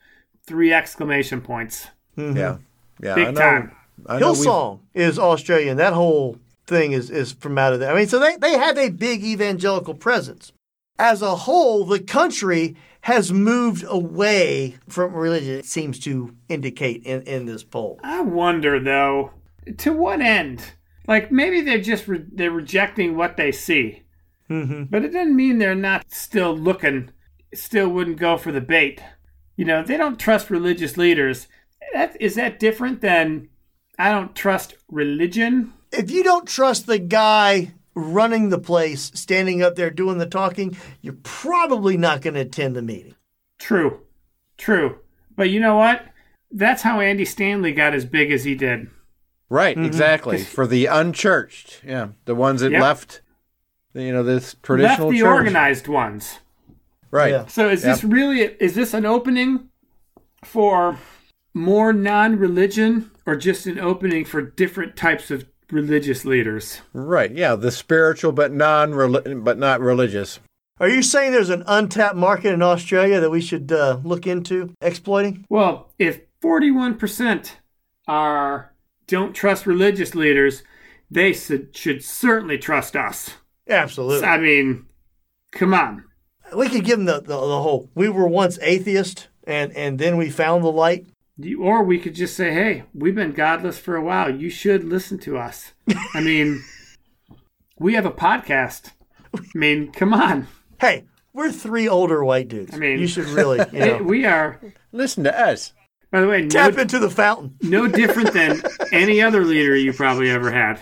[0.47, 1.89] three exclamation points.
[2.17, 2.39] Mm-hmm.
[2.39, 2.57] yeah,
[3.03, 3.41] yeah, Big I know.
[3.41, 3.73] time.
[4.07, 5.77] I know we've- Hillsong is Australian.
[5.77, 7.93] That whole thing is, is from out of there.
[7.93, 10.51] I mean, so they, they have a big evangelical presence.
[10.99, 17.23] As a whole, the country has moved away from religion, it seems to indicate in,
[17.23, 17.99] in this poll.
[18.05, 19.33] I wonder though,
[19.79, 20.63] to what end?
[21.09, 24.03] Like maybe they're just re- they're rejecting what they see,
[24.51, 24.85] Mm-hmm.
[24.85, 27.11] but it doesn't mean they're not still looking.
[27.55, 29.01] Still wouldn't go for the bait.
[29.57, 31.49] You know, they don't trust religious leaders.
[31.95, 33.49] That is that different than
[33.99, 35.73] I don't trust religion.
[35.91, 40.77] If you don't trust the guy running the place, standing up there doing the talking,
[41.01, 43.15] you're probably not going to attend the meeting.
[43.59, 44.01] True,
[44.57, 44.99] true.
[45.37, 46.05] But you know what?
[46.51, 48.89] That's how Andy Stanley got as big as he did.
[49.49, 49.87] Right, mm-hmm.
[49.87, 50.43] exactly.
[50.43, 52.81] For the unchurched, yeah, the ones that Yep.
[52.81, 53.21] left,
[53.95, 55.27] you know, this traditional Left traditional the church.
[55.27, 56.39] organized ones.
[57.11, 57.33] Right.
[57.33, 57.47] Yeah.
[57.47, 59.69] So is this really is this an opening
[60.43, 60.97] for
[61.53, 66.81] more non-religion or just an opening for different types of religious leaders?
[66.93, 67.33] Right.
[67.33, 68.93] Yeah, the spiritual but non
[69.43, 70.39] but not religious.
[70.81, 74.75] Are you saying there's an untapped market in Australia that we should uh, look into
[74.81, 75.45] exploiting?
[75.49, 77.53] Well, if 41%
[78.09, 78.75] are
[79.07, 80.65] don't trust religious leaders,
[81.11, 83.31] they should, should certainly trust us.
[83.69, 84.27] Absolutely.
[84.27, 84.87] I mean,
[85.53, 86.05] come on.
[86.57, 90.17] we could give them the, the, the whole we were once atheist and, and then
[90.17, 91.07] we found the light.
[91.59, 94.35] Or we could just say, hey, we've been godless for a while.
[94.35, 95.73] You should listen to us.
[96.15, 96.63] I mean,
[97.79, 98.93] we have a podcast.
[99.35, 100.47] I mean, come on.
[100.81, 102.75] Hey, we're three older white dudes.
[102.75, 104.61] I mean- you should really, you It- know, we are,
[104.93, 105.73] Listen to us.
[106.11, 107.57] by the way, no, tap into the fountain.
[107.63, 108.61] no different than
[108.93, 110.79] any other leader you probably ever had.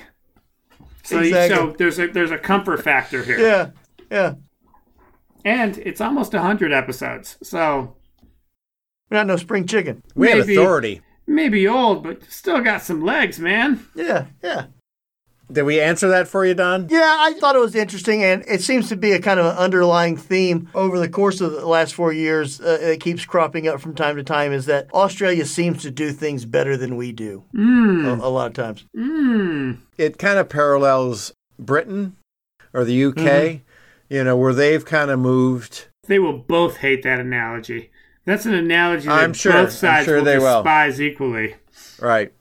[1.04, 1.56] So, Exactly.
[1.56, 3.70] so there's a there's a comfort factor here, Yeah,
[4.10, 4.34] yeah.
[5.44, 7.36] and it's almost hundred episodes.
[7.42, 7.96] So
[9.10, 10.02] We're not no spring chicken.
[10.14, 11.00] We have Maybe- authority.
[11.26, 13.86] maybe old, but still got some legs, man.
[13.94, 14.66] Yeah, yeah.
[15.52, 16.86] Did we answer that for you, Don?
[16.88, 19.56] Yeah, I thought it was interesting, and it seems to be a kind of an
[19.56, 22.60] underlying theme over the course of the last four years.
[22.60, 24.52] Uh, it keeps cropping up from time to time.
[24.52, 27.58] Is that Australia seems to do things better than we do a,
[28.22, 28.84] a lot of times.
[28.94, 29.72] Hmm.
[29.98, 32.14] It kind of parallels Britain
[32.72, 33.62] or the UK,
[34.08, 35.88] you know, where they've kind of moved.
[36.06, 37.90] They will both hate that analogy.
[38.24, 41.00] That's an analogy that I'm sure- I'm both sides sure will they will.
[41.00, 41.56] equally.
[42.00, 42.32] Right.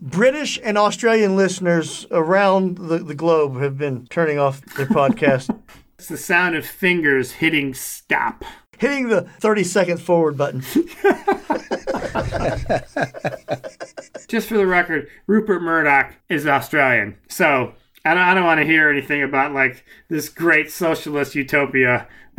[0.00, 5.56] British and Australian listeners around the, the globe have been turning off their podcast,
[5.98, 8.44] It's the sound of fingers hitting stop.
[8.78, 10.60] hitting the 30 seconds forward button.
[14.28, 17.16] Just for the record, Rupert Murdoch is Australian.
[17.28, 17.72] So
[18.04, 22.06] I don't, I don't want to hear anything about like this great socialist utopia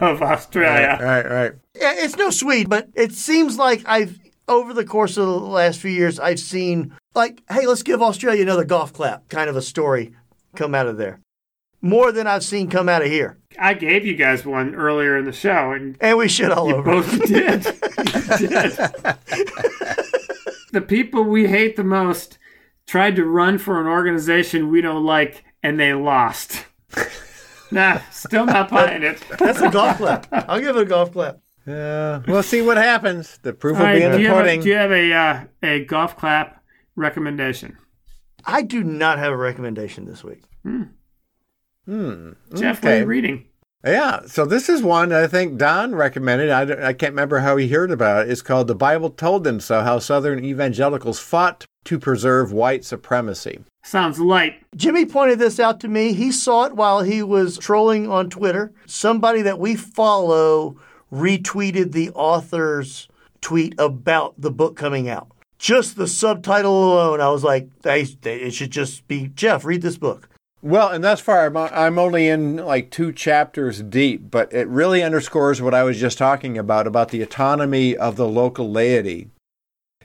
[0.00, 0.98] of Australia.
[1.00, 1.52] Right, right.
[1.74, 5.80] Yeah, it's no Swede, but it seems like I've over the course of the last
[5.80, 9.62] few years, I've seen like, hey, let's give Australia another golf clap kind of a
[9.62, 10.12] story
[10.54, 11.20] come out of there.
[11.82, 13.38] More than I've seen come out of here.
[13.58, 16.76] I gave you guys one earlier in the show, and And we shit all you
[16.76, 16.90] over.
[17.02, 17.66] both did.
[18.40, 18.72] You did.
[20.72, 22.38] the people we hate the most
[22.86, 26.64] tried to run for an organization we don't like, and they lost.
[27.70, 29.22] nah, still not buying it.
[29.38, 30.26] That's a golf clap.
[30.32, 31.40] I'll give it a golf clap.
[31.66, 32.22] Yeah.
[32.26, 33.38] We'll see what happens.
[33.42, 34.60] The proof All will right, be in the you have a, pudding.
[34.62, 36.62] do you have a uh, a golf clap
[36.94, 37.76] recommendation?
[38.44, 40.44] I do not have a recommendation this week.
[40.62, 40.84] Hmm.
[42.54, 43.46] Jeff, what are you reading?
[43.84, 46.50] Yeah, so this is one I think Don recommended.
[46.50, 48.32] I, I can't remember how he heard about it.
[48.32, 53.60] It's called The Bible Told Them So How Southern Evangelicals Fought to preserve white supremacy.
[53.84, 54.62] Sounds light.
[54.74, 56.12] Jimmy pointed this out to me.
[56.12, 58.72] He saw it while he was trolling on Twitter.
[58.86, 60.76] Somebody that we follow
[61.12, 63.08] retweeted the author's
[63.40, 65.28] tweet about the book coming out.
[65.58, 69.82] Just the subtitle alone, I was like, they, they, it should just be Jeff, read
[69.82, 70.28] this book.
[70.62, 75.02] Well, and thus far, I'm, I'm only in like two chapters deep, but it really
[75.02, 79.30] underscores what I was just talking about about the autonomy of the local laity.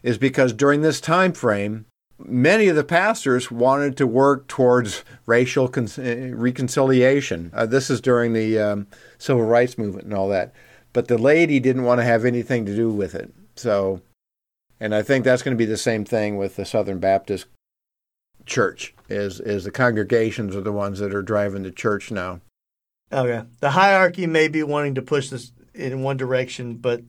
[0.04, 1.86] Is because during this time frame,
[2.18, 5.88] many of the pastors wanted to work towards racial con-
[6.36, 7.52] reconciliation.
[7.54, 8.88] Uh, this is during the um,
[9.18, 10.54] civil rights movement and all that,
[10.94, 13.34] but the laity didn't want to have anything to do with it.
[13.56, 14.02] So,
[14.80, 17.46] and I think that's going to be the same thing with the Southern Baptist
[18.46, 22.42] church is is the congregations are the ones that are driving the church now.
[23.12, 23.44] Okay.
[23.60, 27.02] The hierarchy may be wanting to push this in one direction, but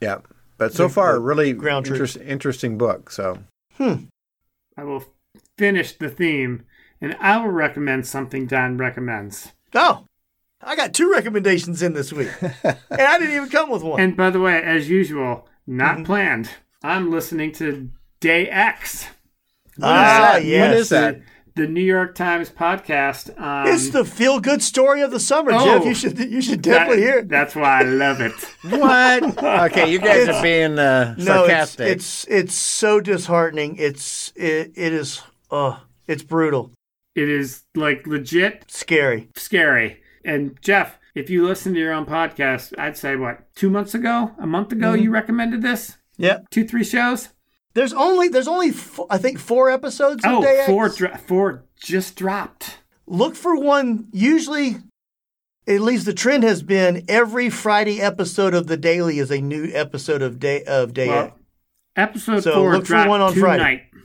[0.00, 0.18] Yeah.
[0.58, 1.96] But so The- far the really ground truth.
[1.96, 3.10] interest, interesting book.
[3.10, 3.38] So
[3.78, 5.04] I will
[5.58, 6.64] finish the theme,
[7.00, 9.52] and I will recommend something Don recommends.
[9.74, 10.06] oh,
[10.62, 14.00] I got two recommendations in this week, and I didn't even come with one.
[14.00, 16.04] And by the way, as usual, not Mm-hmm.
[16.04, 16.50] planned.
[16.82, 17.90] I'm listening to
[18.20, 19.06] Day X,
[19.82, 20.44] ah, that?
[20.44, 20.68] yes.
[20.70, 21.20] What is that?
[21.56, 23.38] The New York Times podcast.
[23.40, 25.64] On It's the feel-good story of the summer, Oh.
[25.64, 25.84] Jeff.
[25.84, 27.28] You should you should definitely that- hear it.
[27.28, 28.32] That's why I love it.
[28.62, 29.42] what?
[29.72, 31.88] okay, you guys are being uh, No, it's, sarcastic.
[31.88, 33.76] it's it's so disheartening.
[33.78, 36.70] It's it, it is uh it's brutal,
[37.16, 39.28] It is like legit scary.
[39.34, 40.00] scary.
[40.24, 44.32] And Jeff, if you listen to your own podcast, I'd say what two months ago,
[44.38, 45.02] a month ago, Mm-hmm.
[45.04, 46.40] you recommended this Yeah.
[46.50, 47.30] two, three shows.
[47.76, 50.24] There's only there's only four, I think four episodes.
[50.24, 52.78] of Oh, Day four, dro- four just dropped.
[53.06, 54.08] Look for one.
[54.12, 54.76] Usually,
[55.68, 59.70] at least the trend has been every Friday episode of the Daily is a new
[59.74, 61.34] episode of Day of Day Well, X.
[61.96, 63.82] episode So four look for dropped one on tonight.
[63.94, 63.98] Oh,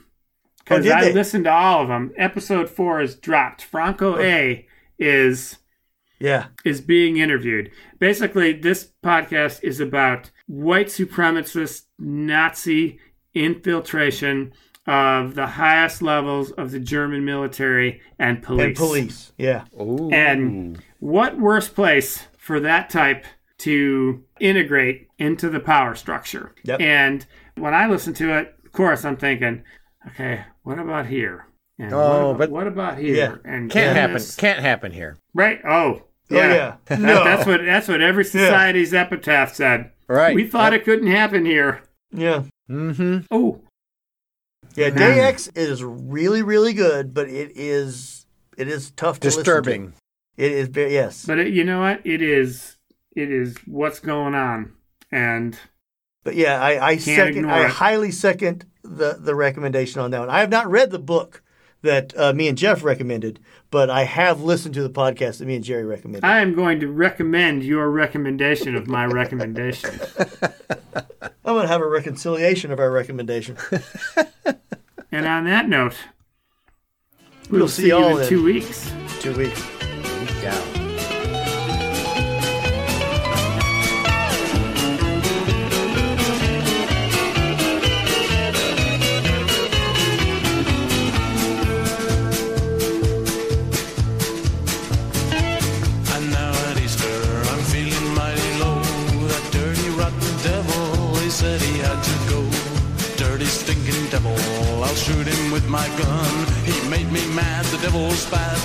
[0.59, 1.13] Because did I they?
[1.13, 2.11] listened to all of them.
[2.17, 3.61] Episode four is dropped.
[3.63, 4.22] Franco oh.
[4.22, 4.67] A
[4.99, 5.59] is
[6.19, 6.47] Yeah.
[6.65, 7.72] is being interviewed.
[7.99, 12.99] Basically, this podcast is about white supremacist Nazi
[13.34, 14.53] infiltration
[14.88, 18.65] of the highest levels of the German military and police.
[18.65, 19.32] And police.
[19.38, 19.65] Yeah.
[19.79, 20.09] Ooh.
[20.11, 23.25] And what worse place for that type
[23.59, 26.55] to integrate into the power structure?
[26.63, 26.82] Yep.
[26.82, 27.25] And
[27.55, 29.63] when I listen to it, of course, I'm thinking,
[30.07, 31.45] okay, what about here?
[31.77, 33.15] And Oh, what about, but- what about here?
[33.15, 33.36] Yeah.
[33.51, 34.13] And can't happen.
[34.13, 35.17] this- Can't happen here.
[35.34, 35.59] Right?
[35.63, 36.03] Oh,
[36.34, 36.75] Oh, yeah.
[36.89, 36.95] yeah.
[36.97, 37.23] No.
[37.25, 39.91] that's what that's what every society's epitaph said.
[40.07, 40.34] Right.
[40.34, 41.82] We thought it couldn't happen here.
[42.13, 42.43] Yeah.
[42.72, 43.26] Mm-hmm.
[43.32, 43.61] Oh,
[44.76, 44.89] Yeah.
[44.91, 48.26] Day X is really really good, but it is
[48.57, 49.43] it is tough to listen to.
[49.43, 49.93] Disturbing.
[50.38, 51.26] It is yes.
[51.26, 52.01] but it, you know what?
[52.05, 52.78] It is
[53.15, 54.74] it is what's going on,
[55.11, 55.57] and
[56.24, 57.49] But yeah, I, I second.
[57.49, 57.72] I it.
[57.72, 60.30] highly second the the recommendation on that one.
[60.30, 61.43] I have not read the book
[61.82, 63.39] that uh, me and Jeff recommended,
[63.71, 66.23] but I have listened to the podcast that me and Jerry recommended.
[66.23, 69.99] I am going to recommend your recommendation of my recommendation.
[71.43, 73.57] I'm going to have a reconciliation of our recommendation.
[75.11, 75.95] and on that note,
[77.49, 78.91] We'll we'll see see you y'all in in- two weeks.
[79.19, 79.61] Two weeks.
[80.41, 80.80] Yeah.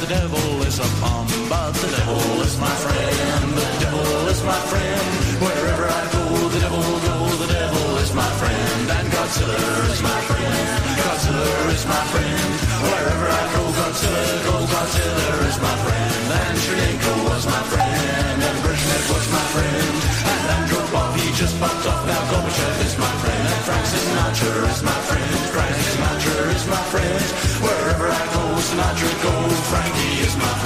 [0.07, 1.27] The devil is bum.
[1.51, 5.03] But the devil is my friend, the devil is my friend.
[5.43, 8.87] Wherever I go, the devil goes, the devil is my friend.
[8.87, 9.59] And Godzilla
[9.91, 10.63] is my friend,
[11.03, 12.51] Godzilla is my friend.
[12.87, 16.23] Wherever I go, Godzilla, go, Godzilla is my friend.
[16.39, 19.91] And Chernenko was my friend, and Brezhnev was my friend.
[20.31, 23.43] And Andropov, he just popped off, now Gorbachev is my friend.
[23.43, 27.23] And Frank Sinatra is my friend, Frank Sinatra is my friend.
[27.59, 29.36] Wherever I go, Sinatra goes,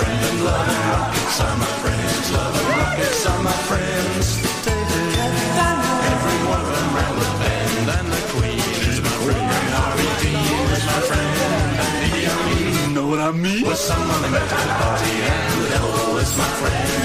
[0.00, 0.24] friend.
[0.28, 4.26] And love and rockets are my friends, love and rockets are my friends.
[6.12, 10.08] Every one of them round the bend, and the Queen is my friend, and Harvey
[10.76, 11.36] is my friend,
[11.84, 13.64] and Amin, know what I mean?
[13.66, 16.99] Was someone met at the party, and devil is my friend.